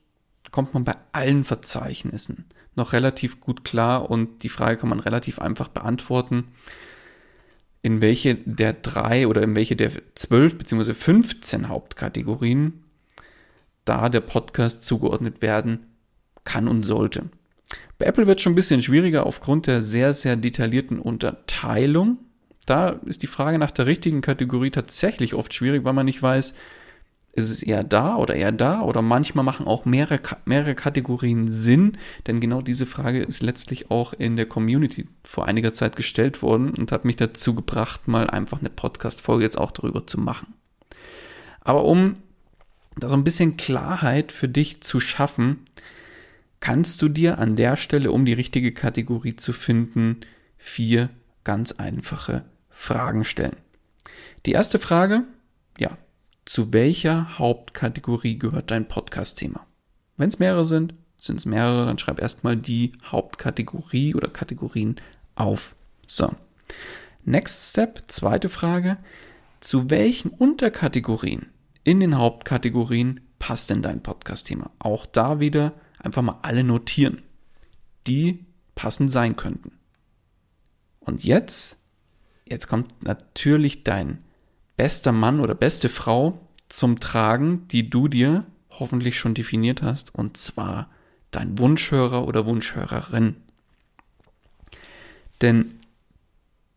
kommt 0.50 0.74
man 0.74 0.84
bei 0.84 0.96
allen 1.12 1.44
Verzeichnissen 1.44 2.46
noch 2.76 2.92
relativ 2.92 3.40
gut 3.40 3.64
klar 3.64 4.10
und 4.10 4.42
die 4.42 4.48
Frage 4.48 4.78
kann 4.78 4.88
man 4.88 5.00
relativ 5.00 5.38
einfach 5.38 5.68
beantworten, 5.68 6.48
in 7.82 8.00
welche 8.00 8.36
der 8.36 8.72
drei 8.72 9.28
oder 9.28 9.42
in 9.42 9.54
welche 9.54 9.76
der 9.76 9.92
zwölf 10.14 10.56
beziehungsweise 10.56 10.94
15 10.94 11.68
Hauptkategorien 11.68 12.83
da 13.84 14.08
der 14.08 14.20
Podcast 14.20 14.82
zugeordnet 14.82 15.42
werden 15.42 15.86
kann 16.44 16.68
und 16.68 16.84
sollte. 16.84 17.30
Bei 17.98 18.06
Apple 18.06 18.26
wird 18.26 18.38
es 18.38 18.42
schon 18.42 18.52
ein 18.52 18.56
bisschen 18.56 18.82
schwieriger 18.82 19.26
aufgrund 19.26 19.66
der 19.66 19.82
sehr, 19.82 20.12
sehr 20.12 20.36
detaillierten 20.36 20.98
Unterteilung. 20.98 22.18
Da 22.66 22.90
ist 23.06 23.22
die 23.22 23.28
Frage 23.28 23.58
nach 23.58 23.70
der 23.70 23.86
richtigen 23.86 24.20
Kategorie 24.20 24.70
tatsächlich 24.70 25.34
oft 25.34 25.52
schwierig, 25.52 25.84
weil 25.84 25.92
man 25.92 26.06
nicht 26.06 26.22
weiß, 26.22 26.54
ist 27.36 27.50
es 27.50 27.62
eher 27.62 27.82
da 27.82 28.16
oder 28.16 28.34
eher 28.34 28.52
da 28.52 28.82
oder 28.82 29.02
manchmal 29.02 29.44
machen 29.44 29.66
auch 29.66 29.84
mehrere, 29.84 30.20
mehrere 30.44 30.74
Kategorien 30.74 31.48
Sinn, 31.48 31.98
denn 32.26 32.40
genau 32.40 32.62
diese 32.62 32.86
Frage 32.86 33.22
ist 33.22 33.42
letztlich 33.42 33.90
auch 33.90 34.12
in 34.12 34.36
der 34.36 34.46
Community 34.46 35.08
vor 35.24 35.46
einiger 35.46 35.74
Zeit 35.74 35.96
gestellt 35.96 36.42
worden 36.42 36.70
und 36.70 36.92
hat 36.92 37.04
mich 37.04 37.16
dazu 37.16 37.54
gebracht, 37.54 38.06
mal 38.06 38.30
einfach 38.30 38.60
eine 38.60 38.70
Podcast-Folge 38.70 39.44
jetzt 39.44 39.58
auch 39.58 39.72
darüber 39.72 40.06
zu 40.06 40.20
machen. 40.20 40.54
Aber 41.60 41.84
um 41.84 42.16
da 42.96 43.08
so 43.08 43.16
ein 43.16 43.24
bisschen 43.24 43.56
Klarheit 43.56 44.32
für 44.32 44.48
dich 44.48 44.80
zu 44.80 45.00
schaffen, 45.00 45.64
kannst 46.60 47.02
du 47.02 47.08
dir 47.08 47.38
an 47.38 47.56
der 47.56 47.76
Stelle, 47.76 48.12
um 48.12 48.24
die 48.24 48.32
richtige 48.32 48.72
Kategorie 48.72 49.36
zu 49.36 49.52
finden, 49.52 50.20
vier 50.56 51.10
ganz 51.44 51.72
einfache 51.72 52.44
Fragen 52.70 53.24
stellen. 53.24 53.56
Die 54.46 54.52
erste 54.52 54.78
Frage, 54.78 55.24
ja, 55.78 55.96
zu 56.44 56.72
welcher 56.72 57.38
Hauptkategorie 57.38 58.38
gehört 58.38 58.70
dein 58.70 58.88
Podcast-Thema? 58.88 59.66
Wenn 60.16 60.28
es 60.28 60.38
mehrere 60.38 60.64
sind, 60.64 60.94
sind 61.16 61.36
es 61.36 61.46
mehrere, 61.46 61.86
dann 61.86 61.98
schreib 61.98 62.20
erstmal 62.20 62.56
die 62.56 62.92
Hauptkategorie 63.04 64.14
oder 64.14 64.28
Kategorien 64.28 64.96
auf. 65.34 65.74
So. 66.06 66.34
Next 67.24 67.70
Step, 67.70 68.04
zweite 68.08 68.48
Frage. 68.48 68.98
Zu 69.60 69.88
welchen 69.88 70.30
Unterkategorien 70.30 71.46
in 71.84 72.00
den 72.00 72.18
Hauptkategorien 72.18 73.20
passt 73.38 73.70
denn 73.70 73.82
dein 73.82 74.02
Podcast-Thema? 74.02 74.70
Auch 74.78 75.06
da 75.06 75.38
wieder 75.38 75.74
einfach 75.98 76.22
mal 76.22 76.38
alle 76.42 76.64
notieren, 76.64 77.22
die 78.06 78.44
passend 78.74 79.10
sein 79.10 79.36
könnten. 79.36 79.72
Und 81.00 81.24
jetzt, 81.24 81.78
jetzt 82.48 82.68
kommt 82.68 83.04
natürlich 83.04 83.84
dein 83.84 84.24
bester 84.76 85.12
Mann 85.12 85.40
oder 85.40 85.54
beste 85.54 85.88
Frau 85.88 86.48
zum 86.68 87.00
Tragen, 87.00 87.68
die 87.68 87.90
du 87.90 88.08
dir 88.08 88.46
hoffentlich 88.70 89.18
schon 89.18 89.34
definiert 89.34 89.82
hast, 89.82 90.14
und 90.14 90.36
zwar 90.36 90.90
dein 91.30 91.58
Wunschhörer 91.58 92.26
oder 92.26 92.46
Wunschhörerin. 92.46 93.36
Denn 95.42 95.78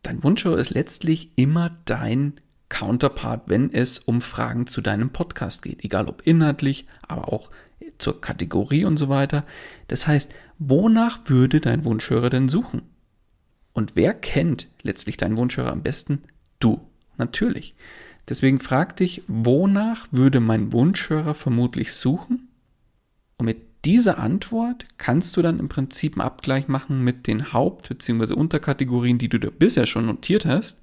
dein 0.02 0.22
Wunschhörer 0.22 0.58
ist 0.58 0.70
letztlich 0.70 1.30
immer 1.36 1.76
dein 1.86 2.40
Counterpart, 2.68 3.42
wenn 3.46 3.72
es 3.72 3.98
um 3.98 4.20
Fragen 4.20 4.66
zu 4.66 4.80
deinem 4.80 5.10
Podcast 5.10 5.62
geht, 5.62 5.84
egal 5.84 6.06
ob 6.06 6.26
inhaltlich, 6.26 6.86
aber 7.06 7.32
auch 7.32 7.50
zur 7.98 8.20
Kategorie 8.20 8.84
und 8.84 8.96
so 8.96 9.08
weiter. 9.08 9.44
Das 9.88 10.06
heißt, 10.06 10.34
wonach 10.58 11.20
würde 11.26 11.60
dein 11.60 11.84
Wunschhörer 11.84 12.30
denn 12.30 12.48
suchen? 12.48 12.82
Und 13.72 13.96
wer 13.96 14.12
kennt 14.12 14.68
letztlich 14.82 15.16
deinen 15.16 15.36
Wunschhörer 15.36 15.72
am 15.72 15.82
besten? 15.82 16.22
Du. 16.60 16.80
Natürlich. 17.18 17.74
Deswegen 18.28 18.60
frag 18.60 18.96
dich, 18.96 19.22
wonach 19.26 20.06
würde 20.12 20.40
mein 20.40 20.72
Wunschhörer 20.72 21.34
vermutlich 21.34 21.92
suchen? 21.92 22.48
Und 23.36 23.46
mit 23.46 23.84
dieser 23.84 24.18
Antwort 24.18 24.86
kannst 24.98 25.36
du 25.36 25.42
dann 25.42 25.58
im 25.58 25.68
Prinzip 25.68 26.14
einen 26.14 26.26
Abgleich 26.26 26.68
machen 26.68 27.04
mit 27.04 27.26
den 27.26 27.52
Haupt- 27.52 27.88
bzw. 27.88 28.34
Unterkategorien, 28.34 29.18
die 29.18 29.28
du 29.28 29.38
dir 29.38 29.50
bisher 29.50 29.86
schon 29.86 30.06
notiert 30.06 30.46
hast. 30.46 30.80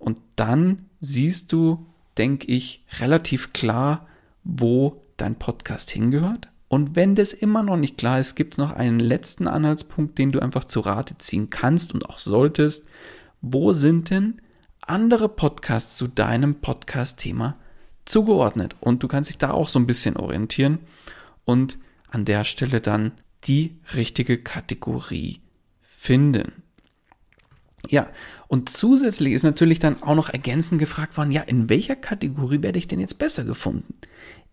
Und 0.00 0.20
dann 0.34 0.86
siehst 1.00 1.52
du, 1.52 1.86
denke 2.18 2.48
ich, 2.48 2.84
relativ 2.98 3.52
klar, 3.52 4.08
wo 4.42 5.00
dein 5.16 5.36
Podcast 5.36 5.92
hingehört. 5.92 6.48
Und 6.66 6.96
wenn 6.96 7.14
das 7.14 7.32
immer 7.32 7.62
noch 7.62 7.76
nicht 7.76 7.96
klar 7.96 8.18
ist, 8.18 8.34
gibt 8.34 8.54
es 8.54 8.58
noch 8.58 8.72
einen 8.72 8.98
letzten 8.98 9.46
Anhaltspunkt, 9.46 10.18
den 10.18 10.32
du 10.32 10.40
einfach 10.40 10.64
zu 10.64 10.80
Rate 10.80 11.16
ziehen 11.18 11.50
kannst 11.50 11.94
und 11.94 12.08
auch 12.08 12.18
solltest. 12.18 12.86
Wo 13.40 13.72
sind 13.72 14.10
denn 14.10 14.40
andere 14.82 15.28
Podcasts 15.28 15.96
zu 15.96 16.08
deinem 16.08 16.56
Podcast-Thema 16.56 17.56
zugeordnet. 18.04 18.76
Und 18.80 19.02
du 19.02 19.08
kannst 19.08 19.30
dich 19.30 19.38
da 19.38 19.52
auch 19.52 19.68
so 19.68 19.78
ein 19.78 19.86
bisschen 19.86 20.16
orientieren 20.16 20.78
und 21.44 21.78
an 22.10 22.24
der 22.24 22.44
Stelle 22.44 22.80
dann 22.80 23.12
die 23.44 23.78
richtige 23.94 24.38
Kategorie 24.38 25.40
finden. 25.82 26.62
Ja, 27.88 28.10
und 28.48 28.68
zusätzlich 28.68 29.32
ist 29.32 29.42
natürlich 29.42 29.78
dann 29.78 30.02
auch 30.02 30.14
noch 30.14 30.28
ergänzend 30.28 30.78
gefragt 30.78 31.16
worden, 31.16 31.30
ja, 31.30 31.42
in 31.42 31.70
welcher 31.70 31.96
Kategorie 31.96 32.62
werde 32.62 32.78
ich 32.78 32.88
denn 32.88 33.00
jetzt 33.00 33.18
besser 33.18 33.44
gefunden? 33.44 33.94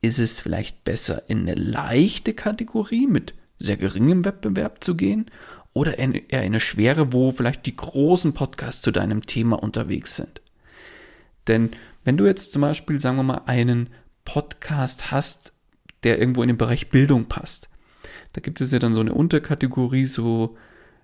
Ist 0.01 0.19
es 0.19 0.39
vielleicht 0.39 0.83
besser 0.83 1.23
in 1.27 1.41
eine 1.41 1.55
leichte 1.55 2.33
Kategorie 2.33 3.07
mit 3.07 3.33
sehr 3.59 3.77
geringem 3.77 4.23
Wettbewerb 4.23 4.83
zu 4.83 4.95
gehen 4.95 5.29
oder 5.73 5.97
eher 5.99 6.23
in 6.23 6.31
eine 6.31 6.59
schwere, 6.59 7.13
wo 7.13 7.31
vielleicht 7.31 7.65
die 7.65 7.75
großen 7.75 8.33
Podcasts 8.33 8.81
zu 8.81 8.91
deinem 8.91 9.25
Thema 9.25 9.61
unterwegs 9.61 10.15
sind. 10.15 10.41
Denn 11.47 11.71
wenn 12.03 12.17
du 12.17 12.25
jetzt 12.25 12.51
zum 12.51 12.61
Beispiel, 12.61 12.99
sagen 12.99 13.17
wir 13.17 13.23
mal, 13.23 13.41
einen 13.45 13.89
Podcast 14.25 15.11
hast, 15.11 15.53
der 16.03 16.19
irgendwo 16.19 16.41
in 16.41 16.47
den 16.47 16.57
Bereich 16.57 16.89
Bildung 16.89 17.25
passt, 17.25 17.69
da 18.33 18.41
gibt 18.41 18.61
es 18.61 18.71
ja 18.71 18.79
dann 18.79 18.93
so 18.93 19.01
eine 19.01 19.13
Unterkategorie, 19.13 20.05
so 20.05 20.57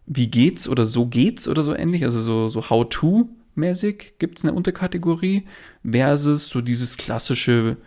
wie 0.05 0.27
geht's 0.27 0.67
oder 0.67 0.85
so 0.85 1.05
geht's 1.05 1.47
oder 1.47 1.63
so 1.63 1.75
ähnlich, 1.75 2.03
also 2.03 2.21
so, 2.21 2.49
so 2.49 2.69
How-to-mäßig 2.69 4.15
gibt 4.19 4.37
es 4.37 4.43
eine 4.43 4.53
Unterkategorie 4.53 5.47
versus 5.89 6.49
so 6.49 6.61
dieses 6.61 6.97
klassische 6.97 7.77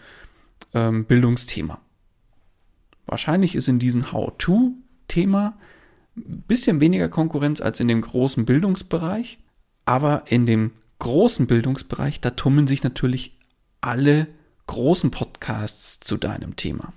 ähm, 0.74 1.04
Bildungsthema. 1.04 1.80
Wahrscheinlich 3.06 3.54
ist 3.54 3.68
in 3.68 3.78
diesem 3.78 4.12
How-to-Thema 4.12 5.56
bisschen 6.16 6.80
weniger 6.80 7.08
Konkurrenz 7.08 7.60
als 7.60 7.80
in 7.80 7.88
dem 7.88 8.00
großen 8.00 8.46
Bildungsbereich, 8.46 9.38
aber 9.84 10.24
in 10.26 10.46
dem 10.46 10.72
großen 10.98 11.46
Bildungsbereich, 11.46 12.20
da 12.20 12.30
tummeln 12.30 12.66
sich 12.66 12.82
natürlich 12.82 13.38
alle 13.80 14.26
großen 14.66 15.10
Podcasts 15.10 16.00
zu 16.00 16.16
deinem 16.16 16.56
Thema. 16.56 16.92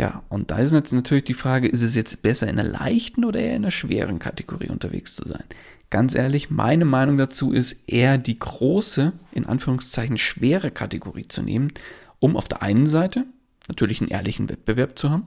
Ja, 0.00 0.22
und 0.30 0.50
da 0.50 0.56
ist 0.56 0.72
jetzt 0.72 0.94
natürlich 0.94 1.24
die 1.24 1.34
Frage, 1.34 1.68
ist 1.68 1.82
es 1.82 1.94
jetzt 1.94 2.22
besser 2.22 2.48
in 2.48 2.58
einer 2.58 2.66
leichten 2.66 3.22
oder 3.22 3.38
eher 3.38 3.50
in 3.50 3.64
einer 3.64 3.70
schweren 3.70 4.18
Kategorie 4.18 4.70
unterwegs 4.70 5.14
zu 5.14 5.28
sein? 5.28 5.44
Ganz 5.90 6.14
ehrlich, 6.14 6.48
meine 6.48 6.86
Meinung 6.86 7.18
dazu 7.18 7.52
ist 7.52 7.86
eher 7.86 8.16
die 8.16 8.38
große, 8.38 9.12
in 9.32 9.44
Anführungszeichen 9.44 10.16
schwere 10.16 10.70
Kategorie 10.70 11.28
zu 11.28 11.42
nehmen, 11.42 11.74
um 12.18 12.38
auf 12.38 12.48
der 12.48 12.62
einen 12.62 12.86
Seite 12.86 13.26
natürlich 13.68 14.00
einen 14.00 14.08
ehrlichen 14.08 14.48
Wettbewerb 14.48 14.98
zu 14.98 15.10
haben 15.10 15.26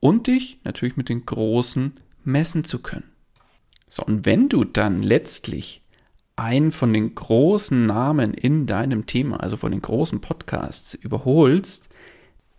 und 0.00 0.26
dich 0.26 0.60
natürlich 0.64 0.98
mit 0.98 1.08
den 1.08 1.24
Großen 1.24 1.94
messen 2.24 2.64
zu 2.64 2.80
können. 2.80 3.10
So, 3.86 4.02
und 4.04 4.26
wenn 4.26 4.50
du 4.50 4.64
dann 4.64 5.00
letztlich 5.02 5.80
einen 6.36 6.72
von 6.72 6.92
den 6.92 7.14
großen 7.14 7.86
Namen 7.86 8.34
in 8.34 8.66
deinem 8.66 9.06
Thema, 9.06 9.40
also 9.40 9.56
von 9.56 9.72
den 9.72 9.80
großen 9.80 10.20
Podcasts, 10.20 10.92
überholst, 10.92 11.88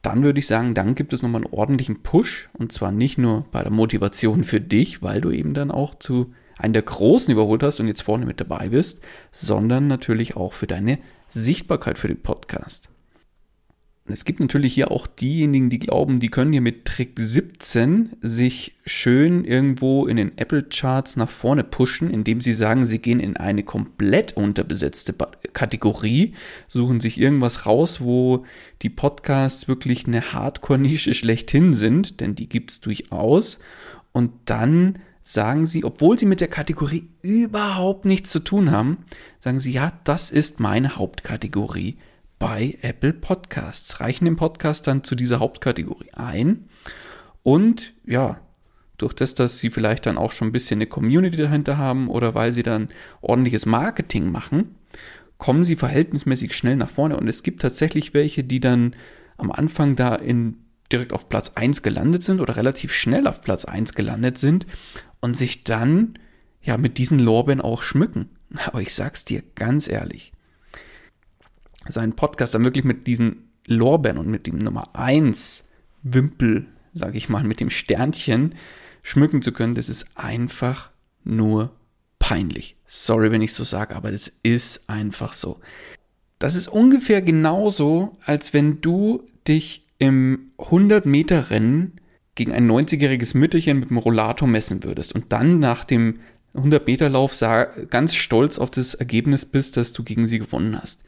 dann 0.02 0.24
würde 0.24 0.40
ich 0.40 0.48
sagen, 0.48 0.74
dann 0.74 0.96
gibt 0.96 1.14
es 1.14 1.22
nochmal 1.22 1.44
einen 1.44 1.54
ordentlichen 1.54 2.02
Push 2.04 2.50
und 2.58 2.72
zwar 2.72 2.92
nicht 2.92 3.18
nur 3.18 3.46
bei 3.52 3.62
der 3.62 3.72
Motivation 3.72 4.44
für 4.44 4.62
dich, 4.62 5.02
weil 5.02 5.22
du 5.22 5.32
eben 5.32 5.54
dann 5.54 5.72
auch 5.72 5.96
zu 5.96 6.34
einem 6.58 6.74
der 6.74 6.82
Großen 6.82 7.32
überholt 7.32 7.64
hast 7.64 7.80
und 7.80 7.88
jetzt 7.88 8.02
vorne 8.02 8.26
mit 8.26 8.40
dabei 8.40 8.70
bist, 8.70 9.02
sondern 9.32 9.88
natürlich 9.88 10.36
auch 10.36 10.54
für 10.54 10.68
deine 10.68 11.00
Sichtbarkeit 11.28 11.98
für 11.98 12.08
den 12.08 12.22
Podcast. 12.22 12.90
Es 14.12 14.26
gibt 14.26 14.40
natürlich 14.40 14.74
hier 14.74 14.92
auch 14.92 15.08
diejenigen, 15.08 15.70
die 15.70 15.80
glauben, 15.80 16.20
die 16.20 16.30
können 16.30 16.52
hier 16.52 16.62
mit 16.62 16.86
Trick 16.86 17.20
17 17.20 18.18
sich 18.22 18.76
schön 18.86 19.46
irgendwo 19.46 20.08
in 20.08 20.18
den 20.18 20.38
Apple 20.38 20.64
Charts 20.64 21.16
nach 21.16 21.30
vorne 21.30 21.64
pushen, 21.64 22.10
indem 22.10 22.42
sie 22.42 22.54
sagen, 22.54 22.86
sie 22.86 23.00
gehen 23.00 23.20
in 23.20 23.38
eine 23.38 23.64
komplett 23.64 24.36
unterbesetzte 24.36 25.14
Kategorie, 25.54 26.34
suchen 26.68 27.02
sich 27.02 27.20
irgendwas 27.20 27.66
raus, 27.66 28.02
wo 28.02 28.46
die 28.82 28.90
Podcasts 28.90 29.68
wirklich 29.68 30.08
eine 30.08 30.34
Hardcore-Nische 30.34 31.14
schlechthin 31.14 31.74
sind, 31.74 32.20
denn 32.20 32.36
die 32.36 32.50
gibt 32.50 32.72
es 32.72 32.82
durchaus. 32.82 33.60
Und 34.12 34.32
dann 34.46 35.00
sagen 35.22 35.68
sie, 35.68 35.84
obwohl 35.84 36.18
sie 36.18 36.26
mit 36.26 36.42
der 36.42 36.48
Kategorie 36.48 37.08
überhaupt 37.22 38.06
nichts 38.06 38.32
zu 38.32 38.40
tun 38.40 38.72
haben, 38.72 38.98
sagen 39.40 39.60
sie, 39.60 39.72
ja, 39.72 39.94
das 40.04 40.32
ist 40.32 40.60
meine 40.60 40.96
Hauptkategorie 40.96 41.98
bei 42.40 42.78
Apple 42.82 43.14
Podcasts, 43.14 44.00
reichen 44.00 44.26
den 44.26 44.38
Podcast 44.38 44.88
dann 44.88 45.04
zu 45.04 45.16
dieser 45.16 45.40
Hauptkategorie 45.40 46.12
ein. 46.14 46.70
Und 47.44 47.94
ja, 48.06 48.40
durch 48.98 49.14
das, 49.14 49.36
dass 49.36 49.60
sie 49.60 49.70
vielleicht 49.70 50.06
dann 50.06 50.18
auch 50.18 50.32
schon 50.32 50.50
ein 50.50 50.54
bisschen 50.54 50.78
eine 50.78 50.88
Community 50.88 51.38
dahinter 51.38 51.78
haben 51.78 52.08
oder 52.08 52.36
weil 52.36 52.52
sie 52.52 52.64
dann 52.64 52.90
ordentliches 53.22 53.66
Marketing 53.66 54.32
machen, 54.32 54.76
kommen 55.38 55.64
sie 55.64 55.76
verhältnismäßig 55.76 56.54
schnell 56.54 56.76
nach 56.76 56.90
vorne. 56.90 57.18
Und 57.18 57.28
es 57.28 57.44
gibt 57.44 57.62
tatsächlich 57.62 58.14
welche, 58.14 58.44
die 58.44 58.60
dann 58.60 58.96
am 59.38 59.52
Anfang 59.52 59.96
da 59.96 60.16
in 60.16 60.58
direkt 60.92 61.14
auf 61.14 61.30
Platz 61.30 61.54
1 61.56 61.82
gelandet 61.82 62.24
sind 62.24 62.42
oder 62.42 62.58
relativ 62.58 62.94
schnell 62.94 63.28
auf 63.28 63.42
Platz 63.42 63.66
1 63.66 63.94
gelandet 63.94 64.38
sind 64.38 64.66
und 65.22 65.38
sich 65.38 65.64
dann 65.64 66.18
ja 66.62 66.78
mit 66.78 66.98
diesen 66.98 67.20
Lorbeeren 67.20 67.62
auch 67.62 67.84
schmücken. 67.84 68.30
Aber 68.66 68.82
ich 68.82 68.94
sag's 68.94 69.26
dir 69.26 69.44
ganz 69.56 69.88
ehrlich, 69.88 70.34
seinen 71.88 72.16
Podcast 72.16 72.54
dann 72.54 72.64
wirklich 72.64 72.86
mit 72.86 73.08
diesen 73.08 73.50
Lorbeeren 73.68 74.18
und 74.18 74.28
mit 74.28 74.48
dem 74.48 74.58
Nummer 74.58 74.96
1 74.96 75.70
Wimpel, 76.04 76.68
sage 76.94 77.18
ich 77.18 77.30
mal, 77.30 77.44
mit 77.44 77.60
dem 77.60 77.70
Sternchen 77.70 78.56
schmücken 79.04 79.42
zu 79.42 79.52
können, 79.52 79.76
das 79.76 79.90
ist 79.90 80.08
einfach 80.16 80.92
nur 81.24 81.76
peinlich. 82.20 82.78
Sorry, 82.86 83.32
wenn 83.32 83.42
ich 83.42 83.54
so 83.54 83.64
sage, 83.64 83.96
aber 83.96 84.12
das 84.12 84.32
ist 84.44 84.90
einfach 84.90 85.34
so. 85.34 85.60
Das 86.38 86.56
ist 86.56 86.68
ungefähr 86.68 87.22
genauso, 87.22 88.18
als 88.26 88.54
wenn 88.54 88.82
du 88.82 89.28
dich 89.48 89.86
im 90.00 90.52
100-Meter-Rennen 90.58 92.00
gegen 92.36 92.54
ein 92.54 92.70
90-jähriges 92.70 93.36
Mütterchen 93.36 93.80
mit 93.80 93.90
dem 93.90 93.98
Rollator 93.98 94.48
messen 94.48 94.84
würdest 94.84 95.14
und 95.14 95.34
dann 95.34 95.60
nach 95.60 95.84
dem 95.84 96.20
100-Meter-Lauf 96.56 97.38
ganz 97.90 98.16
stolz 98.16 98.58
auf 98.58 98.72
das 98.72 98.94
Ergebnis 98.94 99.46
bist, 99.46 99.76
dass 99.76 99.92
du 99.94 100.04
gegen 100.04 100.26
sie 100.26 100.40
gewonnen 100.40 100.82
hast. 100.82 101.04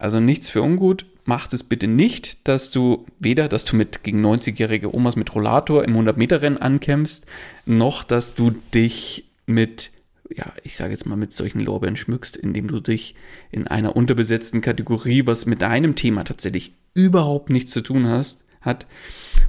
Also 0.00 0.18
nichts 0.18 0.48
für 0.48 0.62
ungut. 0.62 1.04
Macht 1.26 1.52
es 1.52 1.62
bitte 1.62 1.86
nicht, 1.86 2.48
dass 2.48 2.70
du 2.70 3.04
weder, 3.18 3.48
dass 3.48 3.66
du 3.66 3.76
mit 3.76 4.02
gegen 4.02 4.24
90-jährige 4.24 4.92
Omas 4.94 5.14
mit 5.14 5.34
Rollator 5.34 5.84
im 5.84 5.94
100-Meter-Rennen 5.94 6.56
ankämpfst, 6.56 7.26
noch 7.66 8.02
dass 8.02 8.34
du 8.34 8.50
dich 8.74 9.30
mit 9.46 9.90
ja, 10.34 10.52
ich 10.62 10.76
sage 10.76 10.92
jetzt 10.92 11.06
mal, 11.06 11.16
mit 11.16 11.32
solchen 11.32 11.60
Lorbeeren 11.60 11.96
schmückst, 11.96 12.36
indem 12.36 12.68
du 12.68 12.80
dich 12.80 13.16
in 13.50 13.66
einer 13.66 13.96
unterbesetzten 13.96 14.60
Kategorie, 14.60 15.26
was 15.26 15.44
mit 15.44 15.60
deinem 15.60 15.96
Thema 15.96 16.24
tatsächlich 16.24 16.72
überhaupt 16.94 17.50
nichts 17.50 17.72
zu 17.72 17.80
tun 17.80 18.06
hast, 18.06 18.44
hat, 18.60 18.86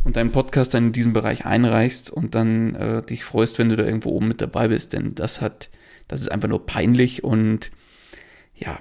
und 0.04 0.16
deinen 0.16 0.32
Podcast 0.32 0.74
dann 0.74 0.88
in 0.88 0.94
diesem 0.94 1.14
Bereich 1.14 1.46
einreichst 1.46 2.10
und 2.10 2.34
dann 2.34 2.74
äh, 2.76 3.04
dich 3.04 3.24
freust, 3.24 3.60
wenn 3.60 3.70
du 3.70 3.76
da 3.76 3.86
irgendwo 3.86 4.10
oben 4.10 4.28
mit 4.28 4.42
dabei 4.42 4.70
bist, 4.70 4.94
denn 4.94 5.14
das 5.14 5.40
hat, 5.40 5.70
das 6.08 6.22
ist 6.22 6.32
einfach 6.32 6.50
nur 6.50 6.66
peinlich 6.66 7.24
und 7.24 7.72
ja, 8.56 8.80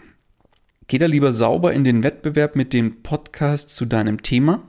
geh 0.90 0.98
da 0.98 1.06
lieber 1.06 1.32
sauber 1.32 1.72
in 1.72 1.84
den 1.84 2.02
Wettbewerb 2.02 2.56
mit 2.56 2.72
dem 2.72 3.04
Podcast 3.04 3.70
zu 3.76 3.86
deinem 3.86 4.22
Thema, 4.22 4.68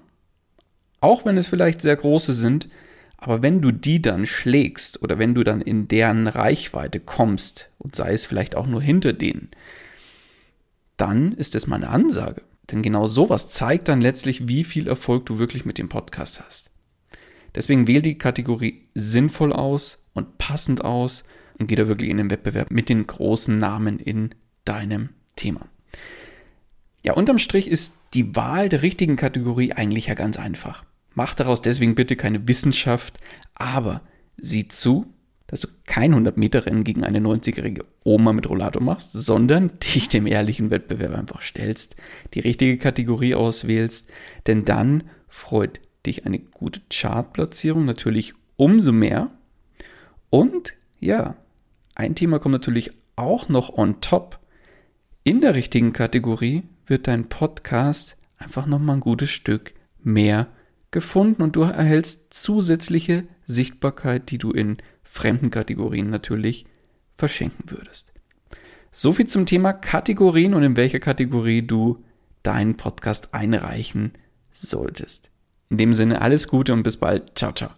auch 0.99 1.25
wenn 1.25 1.35
es 1.35 1.47
vielleicht 1.47 1.81
sehr 1.81 1.95
große 1.95 2.33
sind, 2.33 2.69
aber 3.17 3.41
wenn 3.41 3.59
du 3.59 3.71
die 3.71 4.03
dann 4.03 4.27
schlägst 4.27 5.01
oder 5.01 5.17
wenn 5.17 5.33
du 5.33 5.43
dann 5.43 5.61
in 5.61 5.87
deren 5.87 6.27
Reichweite 6.27 6.99
kommst 6.99 7.71
und 7.79 7.95
sei 7.95 8.13
es 8.13 8.23
vielleicht 8.23 8.55
auch 8.55 8.67
nur 8.67 8.83
hinter 8.83 9.13
denen, 9.13 9.49
dann 10.95 11.31
ist 11.31 11.55
das 11.55 11.65
meine 11.65 11.89
Ansage. 11.89 12.43
Denn 12.69 12.83
genau 12.83 13.07
sowas 13.07 13.49
zeigt 13.49 13.87
dann 13.87 13.99
letztlich, 13.99 14.47
wie 14.47 14.63
viel 14.63 14.87
Erfolg 14.87 15.25
du 15.25 15.39
wirklich 15.39 15.65
mit 15.65 15.79
dem 15.79 15.89
Podcast 15.89 16.39
hast. 16.39 16.69
Deswegen 17.55 17.87
wähl 17.87 18.03
die 18.03 18.19
Kategorie 18.19 18.89
sinnvoll 18.93 19.53
aus 19.53 19.97
und 20.13 20.37
passend 20.37 20.85
aus 20.85 21.23
und 21.57 21.65
geh 21.65 21.73
da 21.73 21.87
wirklich 21.87 22.11
in 22.11 22.17
den 22.17 22.29
Wettbewerb 22.29 22.69
mit 22.69 22.89
den 22.89 23.07
großen 23.07 23.57
Namen 23.57 23.97
in 23.97 24.35
deinem 24.65 25.09
Thema. 25.35 25.67
Ja, 27.03 27.13
unterm 27.13 27.39
Strich 27.39 27.67
ist 27.67 27.95
die 28.13 28.35
Wahl 28.35 28.69
der 28.69 28.83
richtigen 28.83 29.15
Kategorie 29.15 29.73
eigentlich 29.73 30.07
ja 30.07 30.13
ganz 30.13 30.37
einfach. 30.37 30.83
Mach 31.13 31.33
daraus 31.33 31.61
deswegen 31.61 31.95
bitte 31.95 32.15
keine 32.15 32.47
Wissenschaft, 32.47 33.19
aber 33.55 34.01
sieh 34.37 34.67
zu, 34.67 35.13
dass 35.47 35.59
du 35.61 35.67
kein 35.85 36.15
100-Meter-Rennen 36.15 36.85
gegen 36.85 37.03
eine 37.03 37.19
90-jährige 37.19 37.83
Oma 38.05 38.31
mit 38.31 38.49
Rollator 38.49 38.81
machst, 38.81 39.11
sondern 39.11 39.71
dich 39.93 40.07
dem 40.07 40.25
ehrlichen 40.25 40.71
Wettbewerb 40.71 41.13
einfach 41.13 41.41
stellst, 41.41 41.97
die 42.33 42.39
richtige 42.39 42.77
Kategorie 42.77 43.35
auswählst, 43.35 44.09
denn 44.47 44.63
dann 44.63 45.03
freut 45.27 45.81
dich 46.05 46.25
eine 46.25 46.39
gute 46.39 46.81
Chartplatzierung 46.89 47.85
natürlich 47.85 48.33
umso 48.55 48.93
mehr. 48.93 49.29
Und 50.29 50.73
ja, 50.99 51.35
ein 51.95 52.15
Thema 52.15 52.39
kommt 52.39 52.53
natürlich 52.53 52.91
auch 53.15 53.49
noch 53.49 53.77
on 53.77 53.99
top. 54.01 54.39
In 55.23 55.41
der 55.41 55.53
richtigen 55.53 55.93
Kategorie 55.93 56.63
wird 56.91 57.07
dein 57.07 57.29
Podcast 57.29 58.17
einfach 58.37 58.67
nochmal 58.67 58.97
ein 58.97 58.99
gutes 58.99 59.31
Stück 59.31 59.73
mehr 60.03 60.47
gefunden 60.91 61.41
und 61.41 61.55
du 61.55 61.61
erhältst 61.61 62.33
zusätzliche 62.33 63.23
Sichtbarkeit, 63.45 64.29
die 64.29 64.37
du 64.37 64.51
in 64.51 64.77
fremden 65.01 65.49
Kategorien 65.49 66.09
natürlich 66.09 66.65
verschenken 67.15 67.71
würdest. 67.71 68.11
So 68.91 69.13
viel 69.13 69.27
zum 69.27 69.45
Thema 69.45 69.71
Kategorien 69.71 70.53
und 70.53 70.63
in 70.63 70.75
welcher 70.75 70.99
Kategorie 70.99 71.61
du 71.61 72.03
deinen 72.43 72.75
Podcast 72.75 73.33
einreichen 73.33 74.11
solltest. 74.51 75.31
In 75.69 75.77
dem 75.77 75.93
Sinne 75.93 76.21
alles 76.21 76.49
Gute 76.49 76.73
und 76.73 76.83
bis 76.83 76.97
bald. 76.97 77.37
Ciao, 77.37 77.53
ciao. 77.53 77.69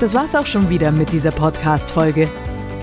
Das 0.00 0.14
war's 0.14 0.34
auch 0.34 0.46
schon 0.46 0.68
wieder 0.68 0.90
mit 0.90 1.12
dieser 1.12 1.30
Podcast-Folge. 1.30 2.28